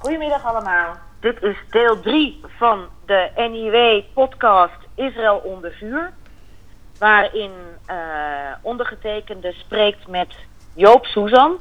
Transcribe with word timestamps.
Goedemiddag 0.00 0.44
allemaal. 0.44 0.94
Dit 1.20 1.42
is 1.42 1.56
deel 1.70 2.00
3 2.00 2.40
van 2.56 2.88
de 3.06 3.30
NIW-podcast 3.36 4.78
Israël 4.94 5.36
onder 5.36 5.72
vuur. 5.72 6.12
Waarin 6.98 7.50
uh, 7.90 7.96
ondergetekende 8.62 9.52
spreekt 9.52 10.08
met 10.08 10.34
Joop 10.74 11.04
Suzan. 11.04 11.60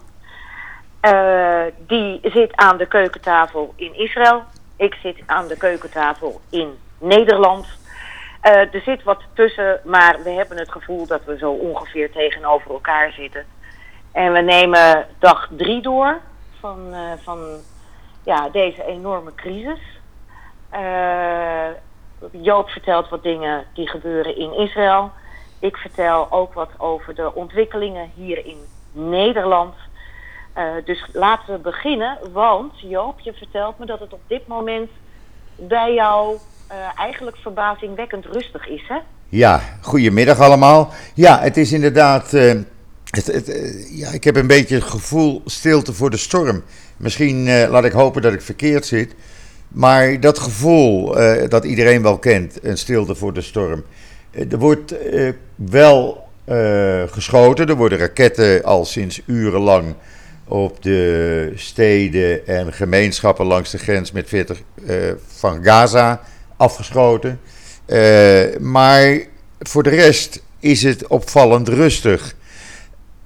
Uh, 1.01 1.63
die 1.77 2.19
zit 2.23 2.55
aan 2.55 2.77
de 2.77 2.85
keukentafel 2.85 3.73
in 3.75 3.95
Israël. 3.95 4.43
Ik 4.75 4.93
zit 4.93 5.17
aan 5.25 5.47
de 5.47 5.57
keukentafel 5.57 6.41
in 6.49 6.77
Nederland. 6.97 7.65
Uh, 8.43 8.73
er 8.73 8.81
zit 8.85 9.03
wat 9.03 9.23
tussen, 9.33 9.81
maar 9.85 10.23
we 10.23 10.29
hebben 10.29 10.57
het 10.57 10.71
gevoel 10.71 11.07
dat 11.07 11.25
we 11.25 11.37
zo 11.37 11.51
ongeveer 11.51 12.11
tegenover 12.11 12.71
elkaar 12.71 13.11
zitten. 13.11 13.45
En 14.11 14.33
we 14.33 14.41
nemen 14.41 15.07
dag 15.17 15.47
drie 15.51 15.81
door 15.81 16.19
van, 16.59 16.93
van 17.23 17.61
ja, 18.29 18.49
deze 18.49 18.85
enorme 18.85 19.31
crisis. 19.35 19.79
Uh, 20.73 21.69
Joop 22.31 22.69
vertelt 22.69 23.09
wat 23.09 23.23
dingen 23.23 23.65
die 23.73 23.87
gebeuren 23.87 24.37
in 24.37 24.53
Israël. 24.53 25.11
Ik 25.59 25.77
vertel 25.77 26.31
ook 26.31 26.53
wat 26.53 26.69
over 26.77 27.15
de 27.15 27.35
ontwikkelingen 27.35 28.11
hier 28.15 28.45
in 28.45 28.57
Nederland. 28.91 29.75
Uh, 30.57 30.63
dus 30.85 31.05
laten 31.13 31.53
we 31.53 31.59
beginnen, 31.59 32.17
want 32.33 32.79
Joop, 32.79 33.19
je 33.19 33.33
vertelt 33.33 33.79
me 33.79 33.85
dat 33.85 33.99
het 33.99 34.13
op 34.13 34.21
dit 34.27 34.47
moment 34.47 34.89
bij 35.55 35.93
jou 35.93 36.35
uh, 36.35 36.75
eigenlijk 36.95 37.37
verbazingwekkend 37.37 38.25
rustig 38.25 38.67
is, 38.67 38.87
hè? 38.87 38.97
Ja, 39.29 39.61
goedemiddag 39.81 40.39
allemaal. 40.39 40.89
Ja, 41.13 41.39
het 41.39 41.57
is 41.57 41.71
inderdaad. 41.71 42.31
Het, 42.31 43.47
ja, 43.89 44.09
ik 44.09 44.23
heb 44.23 44.35
een 44.35 44.47
beetje 44.47 44.75
het 44.75 44.83
gevoel 44.83 45.41
stilte 45.45 45.93
voor 45.93 46.09
de 46.09 46.17
storm. 46.17 46.63
Misschien 46.99 47.47
uh, 47.47 47.69
laat 47.69 47.85
ik 47.85 47.91
hopen 47.91 48.21
dat 48.21 48.33
ik 48.33 48.41
verkeerd 48.41 48.85
zit. 48.85 49.15
Maar 49.67 50.19
dat 50.19 50.39
gevoel 50.39 51.21
uh, 51.21 51.49
dat 51.49 51.65
iedereen 51.65 52.01
wel 52.01 52.17
kent, 52.17 52.59
een 52.61 52.77
stilte 52.77 53.15
voor 53.15 53.33
de 53.33 53.41
storm. 53.41 53.83
Uh, 54.31 54.51
er 54.51 54.57
wordt 54.57 54.95
wel 55.55 56.27
geschoten. 57.09 57.67
Er 57.67 57.75
worden 57.75 57.97
raketten 57.97 58.63
al 58.63 58.85
sinds 58.85 59.21
urenlang 59.25 59.95
op 60.47 60.83
de 60.83 61.51
steden 61.55 62.47
en 62.47 62.73
gemeenschappen 62.73 63.45
langs 63.45 63.71
de 63.71 63.77
grens 63.77 64.11
met 64.11 64.29
40 64.29 64.61
van 65.27 65.63
Gaza 65.63 66.21
afgeschoten. 66.57 67.39
maar 68.59 69.19
voor 69.59 69.83
de 69.83 69.89
rest 69.89 70.41
is 70.59 70.83
het 70.83 71.07
opvallend 71.07 71.67
rustig. 71.67 72.35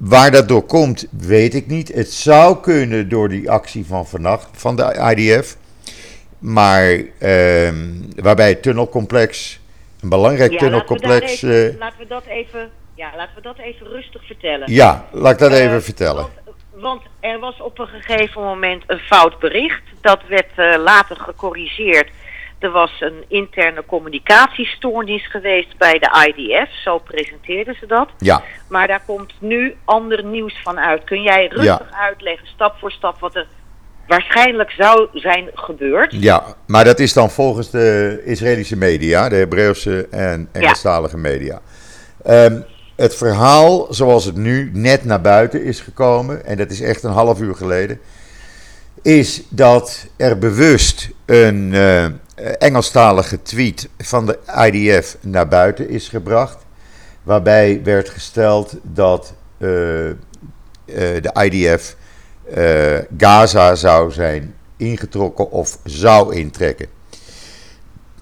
Waar 0.05 0.31
dat 0.31 0.47
door 0.47 0.63
komt, 0.63 1.07
weet 1.11 1.53
ik 1.53 1.67
niet. 1.67 1.93
Het 1.93 2.11
zou 2.11 2.57
kunnen 2.61 3.09
door 3.09 3.29
die 3.29 3.51
actie 3.51 3.85
van 3.85 4.07
vannacht 4.07 4.49
van 4.51 4.75
de 4.75 5.15
IDF. 5.15 5.57
Maar 6.39 6.91
uh, 7.19 7.71
waarbij 8.15 8.49
het 8.49 8.61
tunnelcomplex, 8.61 9.59
een 10.01 10.09
belangrijk 10.09 10.51
ja, 10.51 10.57
tunnelcomplex. 10.57 11.41
Laten 11.41 11.47
we, 11.47 11.55
even, 11.55 11.73
uh, 11.73 11.79
laten 11.79 11.99
we, 11.99 12.07
dat 12.07 12.25
even, 12.25 12.69
ja, 12.95 13.11
laten 13.15 13.35
we 13.35 13.41
dat 13.41 13.57
even 13.57 13.87
rustig 13.87 14.25
vertellen. 14.25 14.71
Ja, 14.71 15.05
laat 15.11 15.31
ik 15.33 15.39
dat 15.39 15.51
uh, 15.51 15.63
even 15.63 15.83
vertellen. 15.83 16.27
Want, 16.45 16.55
want, 16.71 17.01
er 17.19 17.39
was 17.39 17.61
op 17.61 17.79
een 17.79 17.87
gegeven 17.87 18.41
moment 18.41 18.83
een 18.87 18.99
fout 18.99 19.39
bericht. 19.39 19.83
Dat 20.01 20.19
werd 20.27 20.51
uh, 20.57 20.83
later 20.83 21.15
gecorrigeerd. 21.15 22.09
Er 22.63 22.71
was 22.71 22.91
een 22.99 23.23
interne 23.27 23.85
communicatiestoornis 23.85 25.27
geweest 25.29 25.77
bij 25.77 25.99
de 25.99 26.33
IDF, 26.35 26.81
zo 26.83 26.97
presenteerden 26.97 27.75
ze 27.79 27.85
dat. 27.85 28.09
Ja. 28.17 28.43
Maar 28.67 28.87
daar 28.87 29.01
komt 29.05 29.33
nu 29.39 29.75
ander 29.85 30.25
nieuws 30.25 30.61
van 30.63 30.79
uit. 30.79 31.03
Kun 31.03 31.21
jij 31.21 31.47
rustig 31.47 31.89
ja. 31.91 31.97
uitleggen, 32.07 32.47
stap 32.47 32.75
voor 32.79 32.91
stap, 32.91 33.19
wat 33.19 33.35
er 33.35 33.47
waarschijnlijk 34.07 34.71
zou 34.71 35.07
zijn 35.13 35.49
gebeurd? 35.53 36.11
Ja, 36.11 36.43
maar 36.67 36.83
dat 36.83 36.99
is 36.99 37.13
dan 37.13 37.29
volgens 37.29 37.69
de 37.69 38.21
Israëlische 38.25 38.77
media, 38.77 39.29
de 39.29 39.35
Hebreeuwse 39.35 40.07
en 40.11 40.49
Engelstalige 40.51 41.15
ja. 41.15 41.21
media. 41.21 41.61
Um, 42.27 42.65
het 42.95 43.15
verhaal 43.15 43.87
zoals 43.89 44.25
het 44.25 44.35
nu 44.35 44.69
net 44.73 45.05
naar 45.05 45.21
buiten 45.21 45.63
is 45.63 45.79
gekomen, 45.79 46.45
en 46.45 46.57
dat 46.57 46.71
is 46.71 46.81
echt 46.81 47.03
een 47.03 47.11
half 47.11 47.41
uur 47.41 47.55
geleden, 47.55 47.99
is 49.01 49.43
dat 49.49 50.07
er 50.17 50.37
bewust 50.37 51.09
een 51.25 51.73
uh, 51.73 52.05
Engelstalige 52.35 53.41
tweet 53.41 53.89
van 53.97 54.25
de 54.25 54.39
IDF 54.71 55.17
naar 55.21 55.47
buiten 55.47 55.89
is 55.89 56.07
gebracht. 56.07 56.57
Waarbij 57.23 57.83
werd 57.83 58.09
gesteld 58.09 58.75
dat 58.81 59.33
uh, 59.57 59.69
uh, 60.09 60.15
de 60.85 61.31
IDF 61.43 61.95
Gaza 63.17 63.75
zou 63.75 64.11
zijn 64.11 64.55
ingetrokken 64.77 65.51
of 65.51 65.77
zou 65.83 66.35
intrekken. 66.35 66.87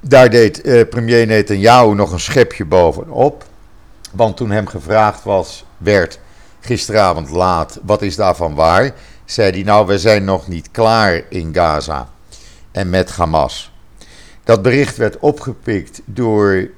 Daar 0.01 0.29
deed 0.29 0.61
premier 0.89 1.27
Netanyahu 1.27 1.95
nog 1.95 2.11
een 2.11 2.19
schepje 2.19 2.65
bovenop. 2.65 3.43
Want 4.11 4.37
toen 4.37 4.51
hem 4.51 4.67
gevraagd 4.67 5.23
was, 5.23 5.65
werd 5.77 6.19
gisteravond 6.59 7.29
laat, 7.29 7.79
wat 7.83 8.01
is 8.01 8.15
daarvan 8.15 8.55
waar? 8.55 8.91
Zei 9.25 9.51
hij, 9.51 9.63
nou, 9.63 9.87
we 9.87 9.99
zijn 9.99 10.23
nog 10.23 10.47
niet 10.47 10.71
klaar 10.71 11.21
in 11.29 11.53
Gaza 11.53 12.09
en 12.71 12.89
met 12.89 13.11
Hamas. 13.11 13.71
Dat 14.51 14.61
bericht 14.61 14.97
werd 14.97 15.19
opgepikt 15.19 16.01
door 16.05 16.69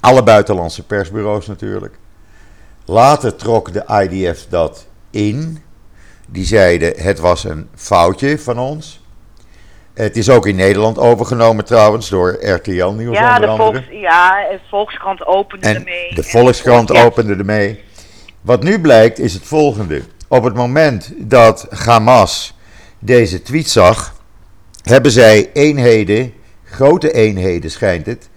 alle 0.00 0.22
buitenlandse 0.22 0.86
persbureaus 0.86 1.46
natuurlijk. 1.46 1.94
Later 2.84 3.36
trok 3.36 3.72
de 3.72 3.84
IDF 4.08 4.46
dat 4.48 4.86
in. 5.10 5.62
Die 6.28 6.44
zeiden 6.44 6.92
het 6.96 7.18
was 7.18 7.44
een 7.44 7.68
foutje 7.74 8.38
van 8.38 8.58
ons. 8.58 9.00
Het 9.94 10.16
is 10.16 10.30
ook 10.30 10.46
in 10.46 10.56
Nederland 10.56 10.98
overgenomen 10.98 11.64
trouwens 11.64 12.08
door 12.08 12.38
RTL 12.40 12.88
Nieuws 12.88 13.16
ja, 13.16 13.34
onder 13.34 13.40
de 13.40 13.46
andere. 13.46 13.72
Volks, 13.72 14.00
ja, 14.00 14.46
de 14.50 14.60
Volkskrant 14.68 15.26
opende 15.26 15.66
en 15.66 15.74
ermee. 15.74 16.14
De 16.14 16.22
Volkskrant 16.22 16.92
opende 16.92 17.34
ermee. 17.34 17.80
Wat 18.40 18.62
nu 18.62 18.80
blijkt 18.80 19.18
is 19.18 19.32
het 19.32 19.46
volgende. 19.46 20.02
Op 20.28 20.44
het 20.44 20.54
moment 20.54 21.12
dat 21.16 21.66
Hamas 21.70 22.58
deze 22.98 23.42
tweet 23.42 23.70
zag, 23.70 24.14
hebben 24.82 25.10
zij 25.10 25.50
eenheden, 25.52 26.38
grote 26.70 27.12
eenheden 27.12 27.70
schijnt 27.70 28.06
het, 28.06 28.28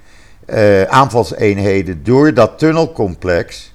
uh, 0.48 0.84
aanvalseenheden 0.84 2.04
door 2.04 2.34
dat 2.34 2.60
tunnelcomplex 2.60 3.74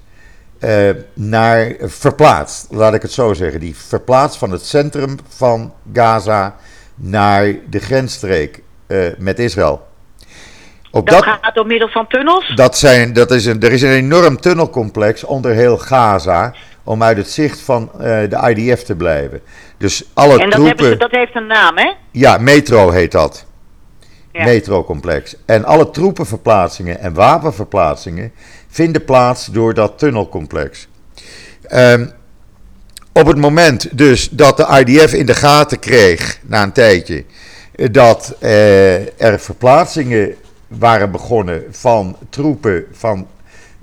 uh, 0.64 0.90
naar 1.14 1.74
verplaatst. 1.80 2.66
Laat 2.70 2.94
ik 2.94 3.02
het 3.02 3.12
zo 3.12 3.34
zeggen. 3.34 3.60
Die 3.60 3.76
verplaatst 3.76 4.38
van 4.38 4.50
het 4.50 4.64
centrum 4.64 5.16
van 5.28 5.72
Gaza 5.92 6.56
naar 6.94 7.54
de 7.70 7.78
grensstreek 7.78 8.62
uh, 8.86 9.06
met 9.18 9.38
Israël. 9.38 9.86
Op 10.90 11.08
dat, 11.08 11.24
dat, 11.24 11.38
gaat 11.42 11.54
door 11.54 11.66
middel 11.66 11.88
van 11.88 12.06
tunnels? 12.06 12.52
Dat 12.54 12.78
zijn, 12.78 13.12
dat 13.12 13.30
is 13.30 13.46
een, 13.46 13.60
er 13.60 13.72
is 13.72 13.82
een 13.82 13.90
enorm 13.90 14.40
tunnelcomplex 14.40 15.24
onder 15.24 15.52
heel 15.52 15.78
Gaza 15.78 16.54
om 16.84 17.02
uit 17.02 17.16
het 17.16 17.30
zicht 17.30 17.60
van 17.60 17.90
uh, 17.94 18.00
de 18.00 18.54
IDF 18.54 18.82
te 18.82 18.96
blijven. 18.96 19.40
Dus 19.78 20.04
alle 20.14 20.40
en 20.40 20.50
dat, 20.50 20.60
troepen... 20.60 20.84
ze, 20.84 20.96
dat 20.96 21.10
heeft 21.10 21.34
een 21.34 21.46
naam, 21.46 21.76
hè? 21.76 21.92
Ja, 22.10 22.38
metro 22.38 22.90
heet 22.90 23.12
dat. 23.12 23.46
Metrocomplex. 24.32 25.36
En 25.44 25.64
alle 25.64 25.90
troepenverplaatsingen 25.90 27.00
en 27.00 27.14
wapenverplaatsingen 27.14 28.32
vinden 28.68 29.04
plaats 29.04 29.46
door 29.46 29.74
dat 29.74 29.98
tunnelcomplex. 29.98 30.88
Um, 31.72 32.10
op 33.12 33.26
het 33.26 33.36
moment 33.36 33.98
dus 33.98 34.28
dat 34.28 34.56
de 34.56 34.84
IDF 34.84 35.12
in 35.12 35.26
de 35.26 35.34
gaten 35.34 35.78
kreeg, 35.78 36.40
na 36.46 36.62
een 36.62 36.72
tijdje, 36.72 37.24
dat 37.90 38.36
uh, 38.40 39.22
er 39.22 39.40
verplaatsingen 39.40 40.34
waren 40.68 41.10
begonnen 41.10 41.64
van 41.70 42.16
troepen 42.28 42.84
van 42.92 43.26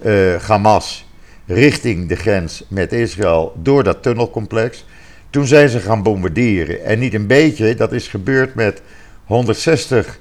uh, 0.05 0.35
Hamas 0.35 1.07
richting 1.45 2.09
de 2.09 2.15
grens 2.15 2.65
met 2.67 2.93
Israël 2.93 3.53
door 3.57 3.83
dat 3.83 4.03
tunnelcomplex. 4.03 4.85
Toen 5.29 5.47
zijn 5.47 5.69
ze 5.69 5.79
gaan 5.79 6.03
bombarderen. 6.03 6.83
En 6.83 6.99
niet 6.99 7.13
een 7.13 7.27
beetje, 7.27 7.75
dat 7.75 7.91
is 7.91 8.07
gebeurd 8.07 8.55
met 8.55 8.81
160 9.25 10.19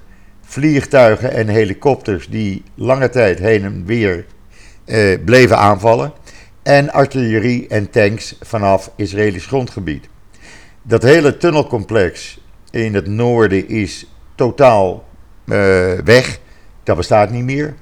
vliegtuigen 0.54 1.32
en 1.32 1.48
helikopters 1.48 2.28
die 2.28 2.62
lange 2.74 3.08
tijd 3.08 3.38
heen 3.38 3.64
en 3.64 3.84
weer 3.86 4.24
eh, 4.84 5.18
bleven 5.24 5.58
aanvallen. 5.58 6.12
En 6.62 6.92
artillerie 6.92 7.68
en 7.68 7.90
tanks 7.90 8.36
vanaf 8.40 8.90
Israëlisch 8.96 9.46
grondgebied. 9.46 10.08
Dat 10.82 11.02
hele 11.02 11.36
tunnelcomplex 11.36 12.40
in 12.70 12.94
het 12.94 13.06
noorden 13.06 13.68
is 13.68 14.06
totaal 14.34 15.04
uh, 15.44 15.92
weg. 16.04 16.38
Dat 16.82 16.96
bestaat 16.96 17.30
niet 17.30 17.44
meer. 17.44 17.74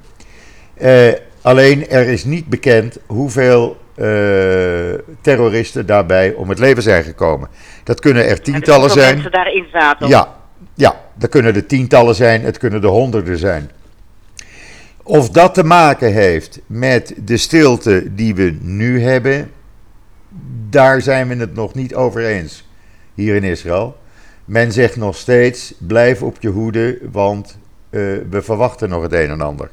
Uh, 0.81 1.13
alleen 1.41 1.89
er 1.89 2.07
is 2.07 2.23
niet 2.23 2.47
bekend 2.47 2.97
hoeveel 3.05 3.77
uh, 3.95 4.05
terroristen 5.21 5.85
daarbij 5.85 6.33
om 6.33 6.49
het 6.49 6.59
leven 6.59 6.83
zijn 6.83 7.03
gekomen. 7.03 7.49
Dat 7.83 7.99
kunnen 7.99 8.27
er 8.27 8.41
tientallen 8.41 8.83
dus 8.83 8.93
zijn. 8.93 9.13
mensen 9.13 9.31
daarin 9.31 9.65
zaten. 9.71 10.07
Ja, 10.07 10.35
ja, 10.75 11.02
dat 11.15 11.29
kunnen 11.29 11.55
er 11.55 11.65
tientallen 11.65 12.15
zijn, 12.15 12.41
het 12.43 12.57
kunnen 12.57 12.83
er 12.83 12.89
honderden 12.89 13.37
zijn. 13.37 13.71
Of 15.03 15.29
dat 15.29 15.53
te 15.53 15.63
maken 15.63 16.13
heeft 16.13 16.59
met 16.65 17.13
de 17.17 17.37
stilte 17.37 18.13
die 18.13 18.35
we 18.35 18.57
nu 18.61 19.01
hebben, 19.01 19.51
daar 20.69 21.01
zijn 21.01 21.27
we 21.27 21.35
het 21.35 21.53
nog 21.53 21.73
niet 21.73 21.95
over 21.95 22.25
eens 22.25 22.67
hier 23.13 23.35
in 23.35 23.43
Israël. 23.43 23.97
men 24.45 24.71
zegt 24.71 24.95
nog 24.95 25.15
steeds: 25.15 25.73
blijf 25.77 26.21
op 26.21 26.37
je 26.39 26.49
hoede, 26.49 26.97
want 27.11 27.57
eh, 27.89 27.99
we 28.29 28.41
verwachten 28.41 28.89
nog 28.89 29.01
het 29.01 29.13
een 29.13 29.29
en 29.29 29.41
ander. 29.41 29.71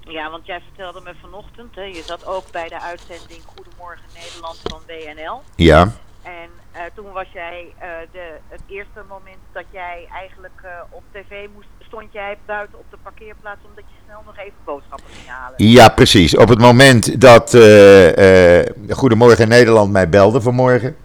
Ja, 0.00 0.30
want 0.30 0.46
jij 0.46 0.60
vertelde 0.60 1.00
me 1.04 1.14
vanochtend, 1.20 1.74
hè, 1.74 1.82
je 1.82 2.02
zat 2.06 2.26
ook 2.26 2.50
bij 2.50 2.68
de 2.68 2.80
uitzending 2.80 3.42
Goedemorgen 3.56 4.04
Nederland 4.14 4.60
van 4.62 4.80
WNL. 4.86 5.42
Ja. 5.56 5.92
En 6.22 6.50
uh, 6.80 6.86
toen 6.94 7.12
was 7.12 7.26
jij 7.32 7.66
uh, 7.76 7.82
de, 8.12 8.32
het 8.48 8.60
eerste 8.66 9.02
moment 9.08 9.38
dat 9.52 9.64
jij 9.70 10.08
eigenlijk 10.12 10.60
uh, 10.64 10.70
op 10.90 11.02
tv 11.12 11.48
moest, 11.54 11.68
stond 11.78 12.12
jij 12.12 12.38
buiten 12.46 12.78
op 12.78 12.84
de 12.90 12.96
parkeerplaats 13.02 13.60
omdat 13.68 13.84
je 13.88 13.94
snel 14.04 14.22
nog 14.26 14.38
even 14.38 14.58
boodschappen 14.64 15.06
ging 15.12 15.28
halen. 15.28 15.54
Ja, 15.56 15.88
precies. 15.88 16.36
Op 16.36 16.48
het 16.48 16.58
moment 16.58 17.20
dat 17.20 17.50
Goedemorgen 18.88 19.48
Nederland 19.48 19.92
mij 19.92 20.08
belde 20.08 20.40
vanmorgen. 20.40 20.96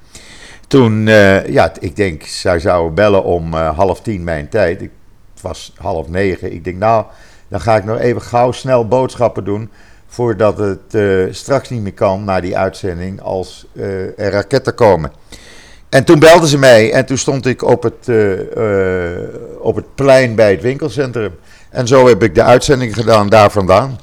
Toen, 0.68 1.06
ja, 1.48 1.74
ik 1.80 1.95
denk, 1.95 2.24
zij 2.24 2.60
zouden 2.60 2.94
bellen 2.94 3.24
om 3.24 3.54
half 3.54 4.01
tien 4.01 4.24
mijn 4.24 4.50
tijd. 4.50 4.81
Het 4.81 5.42
was 5.42 5.74
half 5.78 6.07
negen. 6.07 6.54
Ik 6.54 6.63
denk, 6.63 6.78
nou, 6.78 7.06
dan 7.48 7.60
ga 7.62 7.75
ik 7.75 7.83
nog 7.83 8.00
even 8.00 8.21
gauw 8.21 8.51
snel 8.51 8.88
boodschappen 8.88 9.44
doen. 9.44 9.71
Voordat 10.07 10.57
het 10.57 10.98
straks 11.36 11.69
niet 11.69 11.81
meer 11.81 11.94
kan 11.94 12.24
na 12.24 12.39
die 12.39 12.57
uitzending 12.57 13.21
als 13.21 13.68
er 13.75 14.31
raketten 14.31 14.75
komen. 14.75 15.12
En 15.95 16.03
toen 16.03 16.19
belden 16.19 16.47
ze 16.47 16.57
mij 16.57 16.92
en 16.92 17.06
toen 17.06 17.18
stond 17.18 17.45
ik 17.45 17.63
op 17.63 17.83
het, 17.83 18.07
uh, 18.07 18.39
op 19.59 19.75
het 19.75 19.95
plein 19.95 20.36
bij 20.36 20.51
het 20.51 20.62
winkelcentrum. 20.62 21.36
En 21.69 21.88
zo 21.88 22.07
heb 22.07 22.24
ik 22.24 22.36
de 22.36 22.44
uitzending 22.44 22.94
gedaan 22.94 23.30
daar 23.30 23.51
vandaan. 23.51 24.00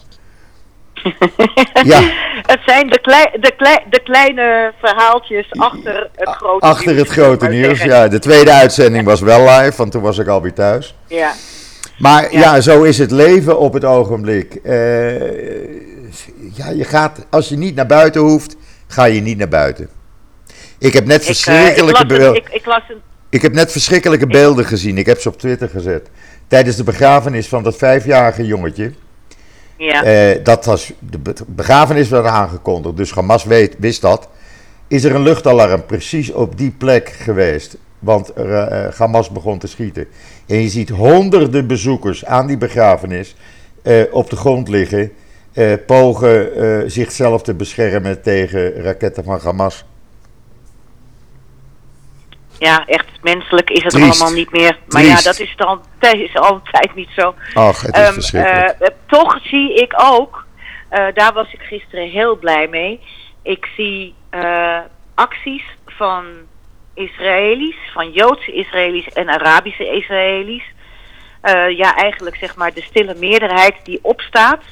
ja. 1.85 2.01
Het 2.43 2.61
zijn 2.67 2.89
de, 2.89 3.01
klei, 3.01 3.27
de, 3.41 3.53
klei, 3.57 3.79
de 3.91 4.01
kleine 4.03 4.73
verhaaltjes 4.81 5.47
achter 5.51 6.11
het 6.15 6.29
grote 6.29 6.67
Achter 6.67 6.95
nieuws, 6.95 7.09
het 7.09 7.19
grote 7.19 7.49
nieuws, 7.49 7.83
ja. 7.83 8.09
De 8.09 8.19
tweede 8.19 8.53
uitzending 8.53 9.05
was 9.05 9.21
wel 9.21 9.41
live, 9.49 9.77
want 9.77 9.93
toen 9.93 10.03
was 10.03 10.19
ik 10.19 10.27
alweer 10.27 10.53
thuis. 10.53 10.95
Ja. 11.07 11.33
Maar 11.99 12.33
ja. 12.33 12.41
ja, 12.41 12.61
zo 12.61 12.83
is 12.83 12.99
het 12.99 13.11
leven 13.11 13.59
op 13.59 13.73
het 13.73 13.85
ogenblik. 13.85 14.59
Uh, 14.63 14.73
ja, 16.55 16.71
je 16.71 16.85
gaat, 16.85 17.27
als 17.31 17.49
je 17.49 17.57
niet 17.57 17.75
naar 17.75 17.87
buiten 17.87 18.21
hoeft, 18.21 18.57
ga 18.87 19.05
je 19.05 19.21
niet 19.21 19.39
naar 19.39 19.49
buiten. 19.49 19.89
Ik 20.83 20.93
heb 20.93 21.07
net 21.07 21.25
verschrikkelijke 21.25 22.07
beelden. 22.07 22.35
Ik, 22.35 22.49
ik, 22.49 22.73
ik, 23.29 23.43
heb 23.43 23.53
net 23.53 23.73
verschrikkelijke 23.73 24.27
beelden 24.27 24.65
gezien. 24.65 24.99
Ik 24.99 25.07
heb 25.07 25.21
ze 25.21 25.29
op 25.29 25.39
Twitter 25.39 25.69
gezet. 25.69 26.11
Tijdens 26.49 26.77
de 26.77 26.85
begrafenis 26.85 27.49
van 27.49 27.63
dat 27.63 27.77
vijfjarige 27.77 28.47
jongetje. 28.47 28.93
Ja. 29.77 30.33
Uh, 30.35 30.45
dat 30.45 30.65
was, 30.65 30.93
de 30.99 31.19
begrafenis 31.47 32.09
werd 32.09 32.27
aangekondigd, 32.27 32.97
dus 32.97 33.11
Hamas 33.11 33.45
weet, 33.45 33.77
wist 33.79 34.01
dat. 34.01 34.29
Is 34.89 35.05
er 35.05 35.15
een 35.15 35.23
luchtalarm 35.23 35.87
precies 35.87 36.33
op 36.33 36.59
die 36.59 36.71
plek 36.71 37.09
geweest? 37.09 37.77
Want 37.99 38.33
uh, 38.39 38.89
Hamas 38.97 39.31
begon 39.31 39.59
te 39.59 39.67
schieten. 39.67 40.07
En 40.47 40.63
je 40.63 40.69
ziet 40.69 40.89
honderden 40.89 41.67
bezoekers 41.67 42.25
aan 42.25 42.47
die 42.47 42.59
begrafenis 42.59 43.37
uh, 43.83 44.03
op 44.11 44.31
de 44.31 44.37
grond 44.37 44.69
liggen. 44.69 45.13
Uh, 45.55 45.73
pogen 45.87 46.91
zichzelf 46.91 47.43
te 47.43 47.55
beschermen 47.55 48.23
tegen 48.23 48.83
raketten 48.83 49.25
van 49.25 49.41
Hamas. 49.43 49.85
Ja, 52.63 52.87
echt 52.87 53.07
menselijk 53.23 53.71
is 53.71 53.83
het 53.83 53.93
Triest. 53.93 54.21
allemaal 54.21 54.39
niet 54.39 54.51
meer. 54.51 54.79
Maar 54.89 55.03
Triest. 55.03 55.25
ja, 55.25 55.31
dat 55.31 55.41
is, 55.41 55.55
dan, 55.57 55.83
dat 55.99 56.15
is 56.15 56.37
altijd 56.37 56.95
niet 56.95 57.09
zo. 57.17 57.35
Ach, 57.55 57.83
het 57.83 57.97
is 57.97 58.07
um, 58.07 58.13
verschrikkelijk. 58.13 58.95
toch 59.07 59.39
zie 59.43 59.75
ik 59.75 59.93
ook, 59.97 60.47
daar 61.15 61.33
was 61.33 61.53
ik 61.53 61.61
gisteren 61.61 62.11
heel 62.11 62.37
blij 62.37 62.69
mee. 62.69 63.01
Ik 63.43 63.69
zie 63.77 64.15
acties 65.15 65.65
van 65.87 66.25
Israëli's, 66.95 67.77
van 67.93 68.13
Joodse 68.13 68.53
Israëli's 68.53 69.09
en 69.09 69.29
Arabische 69.29 69.87
Israëli's. 69.97 70.65
Ja, 71.77 71.97
eigenlijk 71.97 72.37
zeg 72.37 72.57
maar 72.57 72.75
de 72.75 72.83
stille 72.83 73.15
meerderheid 73.15 73.75
die 73.85 73.99
opstaat. 74.03 74.63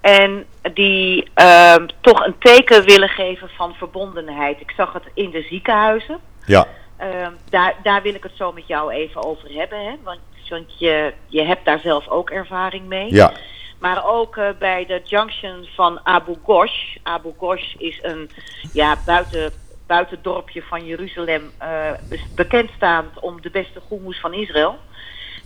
En 0.00 0.46
die 0.72 1.30
uh, 1.36 1.74
toch 2.00 2.26
een 2.26 2.38
teken 2.38 2.84
willen 2.84 3.08
geven 3.08 3.48
van 3.56 3.74
verbondenheid. 3.74 4.60
Ik 4.60 4.72
zag 4.76 4.92
het 4.92 5.04
in 5.14 5.30
de 5.30 5.46
ziekenhuizen. 5.48 6.18
Ja. 6.46 6.66
Uh, 7.02 7.26
daar, 7.50 7.74
daar 7.82 8.02
wil 8.02 8.14
ik 8.14 8.22
het 8.22 8.32
zo 8.36 8.52
met 8.52 8.66
jou 8.66 8.92
even 8.92 9.24
over 9.24 9.52
hebben. 9.52 9.84
Hè? 9.84 9.94
Want, 10.02 10.20
want 10.48 10.78
je, 10.78 11.14
je 11.26 11.42
hebt 11.42 11.64
daar 11.64 11.78
zelf 11.78 12.08
ook 12.08 12.30
ervaring 12.30 12.86
mee. 12.86 13.14
Ja. 13.14 13.32
Maar 13.78 14.06
ook 14.06 14.36
uh, 14.36 14.48
bij 14.58 14.86
de 14.86 15.00
junction 15.04 15.66
van 15.74 16.00
Abu 16.02 16.34
Ghosh. 16.42 16.96
Abu 17.02 17.32
Ghosh 17.38 17.74
is 17.74 17.98
een 18.02 18.30
ja, 18.72 18.96
buiten 19.06 19.52
buitendorpje 19.86 20.62
van 20.62 20.86
Jeruzalem 20.86 21.50
uh, 21.62 21.90
bekend 22.34 22.70
staand 22.76 23.20
om 23.20 23.40
de 23.40 23.50
beste 23.50 23.80
goemoes 23.80 24.20
van 24.20 24.34
Israël. 24.34 24.78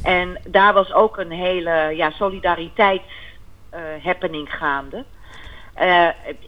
En 0.02 0.40
daar 0.48 0.72
was 0.72 0.92
ook 0.92 1.18
een 1.18 1.30
hele 1.30 1.92
ja, 1.94 2.10
solidariteit 2.10 3.02
uh, 3.74 3.80
happening 4.04 4.52
gaande. 4.52 5.04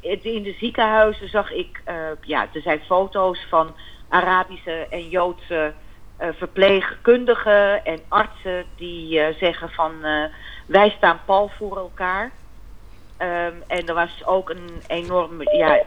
In 0.01 0.43
de 0.43 0.55
ziekenhuizen 0.59 1.29
zag 1.29 1.53
ik, 1.53 1.83
ja, 2.21 2.49
er 2.53 2.61
zijn 2.61 2.81
foto's 2.87 3.47
van 3.49 3.75
Arabische 4.09 4.87
en 4.91 5.09
Joodse 5.09 5.73
verpleegkundigen 6.19 7.85
en 7.85 8.01
artsen 8.09 8.65
die 8.77 9.35
zeggen 9.41 9.71
van 9.71 9.93
wij 10.67 10.95
staan 10.97 11.21
pal 11.25 11.51
voor 11.59 11.77
elkaar. 11.77 12.31
Um, 13.21 13.63
en 13.67 13.87
er 13.87 13.95
was 13.95 14.23
ook 14.25 14.51
een 14.51 14.83
enorme, 14.87 15.57
ja, 15.57 15.83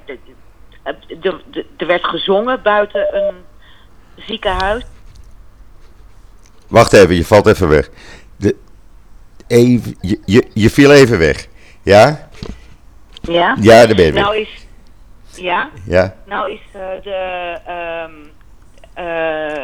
er 1.78 1.88
werd 1.88 2.06
gezongen 2.06 2.62
buiten 2.62 3.16
een 3.16 3.36
ziekenhuis. 4.16 4.84
Wacht 6.68 6.94
even, 6.94 7.16
je 7.16 7.26
valt 7.26 7.48
even 7.48 7.68
weg. 7.68 7.90
De, 8.36 8.56
even, 9.48 9.98
je, 10.02 10.20
je, 10.26 10.50
je 10.54 10.70
viel 10.70 10.92
even 10.92 11.18
weg. 11.18 11.48
Ja? 11.82 12.30
Ja? 13.22 13.58
Ja, 13.60 13.86
daar 13.86 13.96
ben 13.96 14.06
je 14.06 14.12
Nou 14.12 14.38
is... 14.38 14.61
Ja? 15.42 15.70
Ja. 15.86 16.16
Nou 16.26 16.52
is 16.52 16.62
uh, 16.76 16.82
de... 17.04 17.58
Um, 18.08 18.32
uh, 18.98 19.64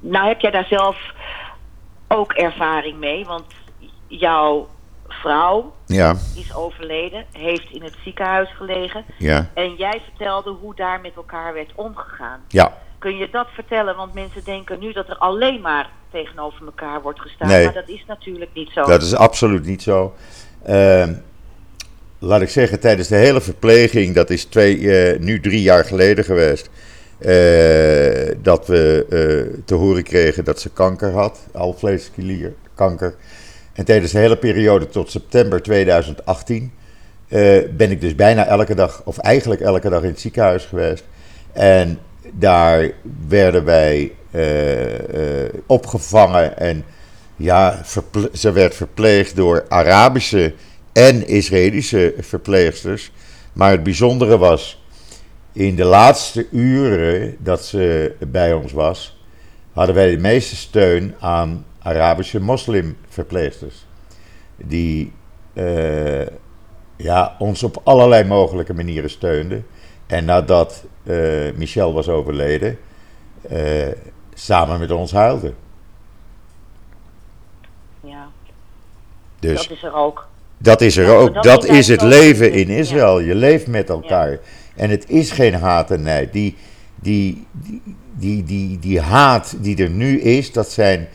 nou 0.00 0.28
heb 0.28 0.40
jij 0.40 0.50
daar 0.50 0.66
zelf 0.66 0.96
ook 2.08 2.32
ervaring 2.32 2.98
mee, 2.98 3.24
want 3.24 3.44
jouw 4.06 4.68
vrouw 5.08 5.74
ja. 5.86 6.14
is 6.36 6.54
overleden, 6.54 7.24
heeft 7.32 7.70
in 7.70 7.82
het 7.82 7.96
ziekenhuis 8.04 8.48
gelegen. 8.56 9.04
Ja. 9.18 9.50
En 9.54 9.74
jij 9.74 10.00
vertelde 10.04 10.50
hoe 10.50 10.74
daar 10.74 11.00
met 11.00 11.16
elkaar 11.16 11.54
werd 11.54 11.72
omgegaan. 11.74 12.40
Ja. 12.48 12.72
Kun 12.98 13.16
je 13.16 13.30
dat 13.30 13.48
vertellen? 13.52 13.96
Want 13.96 14.14
mensen 14.14 14.44
denken 14.44 14.78
nu 14.78 14.92
dat 14.92 15.08
er 15.08 15.18
alleen 15.18 15.60
maar 15.60 15.90
tegenover 16.10 16.66
elkaar 16.66 17.02
wordt 17.02 17.20
gestaan. 17.20 17.48
Nee. 17.48 17.64
Maar 17.64 17.74
dat 17.74 17.88
is 17.88 18.04
natuurlijk 18.06 18.50
niet 18.54 18.70
zo. 18.70 18.84
Dat 18.84 19.02
is 19.02 19.14
absoluut 19.14 19.64
niet 19.64 19.82
zo. 19.82 20.14
Uh, 20.66 21.08
laat 22.24 22.40
ik 22.40 22.48
zeggen, 22.48 22.80
tijdens 22.80 23.08
de 23.08 23.16
hele 23.16 23.40
verpleging, 23.40 24.14
dat 24.14 24.30
is 24.30 24.44
twee, 24.44 24.78
uh, 24.78 25.18
nu 25.18 25.40
drie 25.40 25.62
jaar 25.62 25.84
geleden 25.84 26.24
geweest. 26.24 26.68
Uh, 27.18 28.34
dat 28.42 28.66
we 28.66 29.06
uh, 29.08 29.62
te 29.64 29.74
horen 29.74 30.02
kregen 30.02 30.44
dat 30.44 30.60
ze 30.60 30.70
kanker 30.70 31.12
had, 31.12 31.38
alvleesklierkanker. 31.52 33.14
En 33.72 33.84
tijdens 33.84 34.12
de 34.12 34.18
hele 34.18 34.36
periode 34.36 34.86
tot 34.86 35.10
september 35.10 35.62
2018 35.62 36.72
uh, 37.28 37.58
ben 37.76 37.90
ik 37.90 38.00
dus 38.00 38.14
bijna 38.14 38.46
elke 38.46 38.74
dag, 38.74 39.02
of 39.04 39.18
eigenlijk 39.18 39.60
elke 39.60 39.88
dag 39.88 40.02
in 40.02 40.08
het 40.08 40.20
ziekenhuis 40.20 40.64
geweest. 40.64 41.04
En 41.52 41.98
daar 42.32 42.90
werden 43.28 43.64
wij 43.64 44.12
opgevangen 45.66 46.58
en 46.58 46.84
ja, 47.36 47.82
ze 48.32 48.52
werd 48.52 48.74
verpleegd 48.74 49.36
door 49.36 49.64
Arabische 49.68 50.52
en 50.94 51.26
Israëlische 51.26 52.14
verpleegsters. 52.18 53.12
Maar 53.52 53.70
het 53.70 53.82
bijzondere 53.82 54.38
was, 54.38 54.82
in 55.52 55.76
de 55.76 55.84
laatste 55.84 56.46
uren 56.50 57.36
dat 57.38 57.64
ze 57.64 58.14
bij 58.28 58.52
ons 58.52 58.72
was, 58.72 59.22
hadden 59.72 59.94
wij 59.94 60.10
de 60.10 60.20
meeste 60.20 60.56
steun 60.56 61.14
aan 61.20 61.66
Arabische 61.78 62.40
moslimverpleegsters. 62.40 63.86
Die 64.56 65.12
uh, 65.52 66.26
ja, 66.96 67.36
ons 67.38 67.62
op 67.62 67.80
allerlei 67.84 68.24
mogelijke 68.24 68.74
manieren 68.74 69.10
steunden. 69.10 69.66
En 70.06 70.24
nadat 70.24 70.84
uh, 71.02 71.52
Michel 71.54 71.92
was 71.92 72.08
overleden, 72.08 72.78
uh, 73.52 73.88
samen 74.34 74.78
met 74.80 74.90
ons 74.90 75.12
huilden. 75.12 75.54
Ja. 78.00 78.28
Dus, 79.38 79.62
dat 79.62 79.76
is 79.76 79.82
er 79.82 79.94
ook. 79.94 80.26
Dat 80.64 80.80
is 80.80 80.96
er 80.96 81.16
ook. 81.16 81.34
Dat, 81.34 81.44
dat 81.44 81.64
is 81.64 81.88
het 81.88 82.02
leven 82.02 82.52
in 82.52 82.68
Israël. 82.68 83.20
Ja. 83.20 83.26
Je 83.26 83.34
leeft 83.34 83.66
met 83.66 83.88
elkaar. 83.88 84.30
Ja. 84.30 84.38
En 84.74 84.90
het 84.90 85.04
is 85.08 85.30
geen 85.30 85.54
haat 85.54 85.90
en 85.90 86.02
nijd. 86.02 86.32
Die, 86.32 86.56
die, 86.94 87.46
die, 87.52 87.82
die, 88.12 88.44
die, 88.44 88.78
die 88.78 89.00
haat 89.00 89.54
die 89.60 89.76
er 89.82 89.90
nu 89.90 90.20
is, 90.20 90.52
dat 90.52 90.70
zijn 90.70 91.08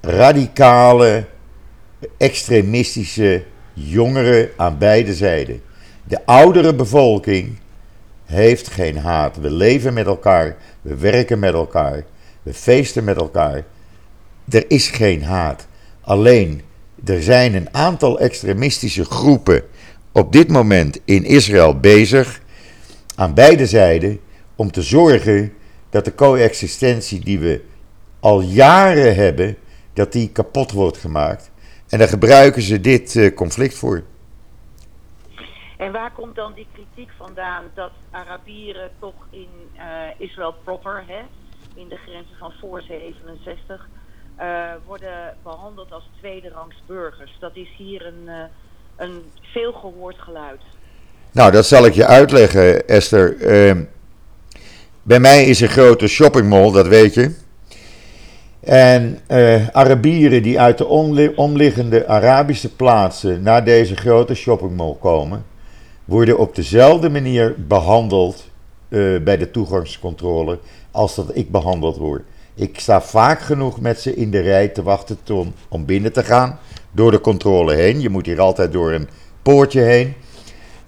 radicale, 0.00 1.24
extremistische 2.16 3.42
jongeren 3.72 4.48
aan 4.56 4.78
beide 4.78 5.14
zijden. 5.14 5.60
De 6.04 6.26
oudere 6.26 6.74
bevolking 6.74 7.58
heeft 8.24 8.68
geen 8.68 8.98
haat. 8.98 9.36
We 9.36 9.50
leven 9.50 9.94
met 9.94 10.06
elkaar, 10.06 10.56
we 10.82 10.96
werken 10.96 11.38
met 11.38 11.52
elkaar. 11.52 12.04
We 12.42 12.54
feesten 12.54 13.04
met 13.04 13.16
elkaar. 13.16 13.64
Er 14.48 14.64
is 14.68 14.88
geen 14.90 15.24
haat. 15.24 15.66
Alleen, 16.00 16.62
er 17.04 17.22
zijn 17.22 17.54
een 17.54 17.74
aantal 17.74 18.18
extremistische 18.18 19.04
groepen 19.04 19.62
op 20.12 20.32
dit 20.32 20.48
moment 20.48 21.00
in 21.04 21.24
Israël 21.24 21.80
bezig, 21.80 22.40
aan 23.16 23.34
beide 23.34 23.66
zijden, 23.66 24.20
om 24.56 24.70
te 24.70 24.82
zorgen 24.82 25.52
dat 25.90 26.04
de 26.04 26.14
coexistentie 26.14 27.20
die 27.20 27.38
we 27.38 27.64
al 28.20 28.40
jaren 28.40 29.14
hebben, 29.14 29.56
dat 29.92 30.12
die 30.12 30.30
kapot 30.30 30.72
wordt 30.72 30.96
gemaakt. 30.96 31.50
En 31.88 31.98
daar 31.98 32.08
gebruiken 32.08 32.62
ze 32.62 32.80
dit 32.80 33.14
uh, 33.14 33.34
conflict 33.34 33.74
voor. 33.74 34.02
En 35.76 35.92
waar 35.92 36.12
komt 36.12 36.34
dan 36.34 36.52
die 36.54 36.66
kritiek 36.72 37.10
vandaan 37.16 37.64
dat 37.74 37.92
Arabieren 38.10 38.90
toch 38.98 39.26
in 39.30 39.48
uh, 39.76 39.82
Israël 40.18 40.54
proper, 40.64 41.04
hè, 41.06 41.20
in 41.74 41.88
de 41.88 41.96
grenzen 41.96 42.36
van 42.38 42.52
voor 42.60 42.82
67, 42.82 43.88
uh, 44.40 44.70
worden 44.86 45.34
behandeld 45.42 45.92
als 45.92 46.10
tweederangs 46.18 46.82
burgers? 46.86 47.36
Dat 47.40 47.56
is 47.56 47.68
hier 47.76 48.06
een, 48.06 48.22
uh, 48.24 48.34
een 48.96 49.22
veelgehoord 49.42 50.18
geluid. 50.18 50.60
Nou, 51.32 51.50
dat 51.50 51.66
zal 51.66 51.86
ik 51.86 51.94
je 51.94 52.06
uitleggen, 52.06 52.88
Esther. 52.88 53.40
Ehm, 53.40 53.82
bij 55.02 55.20
mij 55.20 55.44
is 55.44 55.60
een 55.60 55.68
grote 55.68 56.06
shoppingmall, 56.06 56.72
dat 56.72 56.86
weet 56.86 57.14
je. 57.14 57.34
En 58.60 59.18
uh, 59.28 59.68
Arabieren 59.68 60.42
die 60.42 60.60
uit 60.60 60.78
de 60.78 60.86
omliggende 61.36 62.06
Arabische 62.06 62.74
plaatsen 62.74 63.42
naar 63.42 63.64
deze 63.64 63.96
grote 63.96 64.34
shoppingmall 64.34 64.96
komen, 65.00 65.44
worden 66.04 66.38
op 66.38 66.54
dezelfde 66.54 67.10
manier 67.10 67.54
behandeld 67.58 68.50
bij 69.22 69.36
de 69.36 69.50
toegangscontrole 69.50 70.58
als 70.90 71.14
dat 71.14 71.36
ik 71.36 71.50
behandeld 71.50 71.96
word. 71.96 72.22
Ik 72.58 72.80
sta 72.80 73.00
vaak 73.00 73.40
genoeg 73.40 73.80
met 73.80 74.00
ze 74.00 74.14
in 74.14 74.30
de 74.30 74.40
rij 74.40 74.68
te 74.68 74.82
wachten 74.82 75.18
om, 75.32 75.54
om 75.68 75.84
binnen 75.84 76.12
te 76.12 76.24
gaan, 76.24 76.58
door 76.90 77.10
de 77.10 77.20
controle 77.20 77.74
heen. 77.74 78.00
Je 78.00 78.08
moet 78.08 78.26
hier 78.26 78.40
altijd 78.40 78.72
door 78.72 78.92
een 78.92 79.08
poortje 79.42 79.80
heen. 79.80 80.14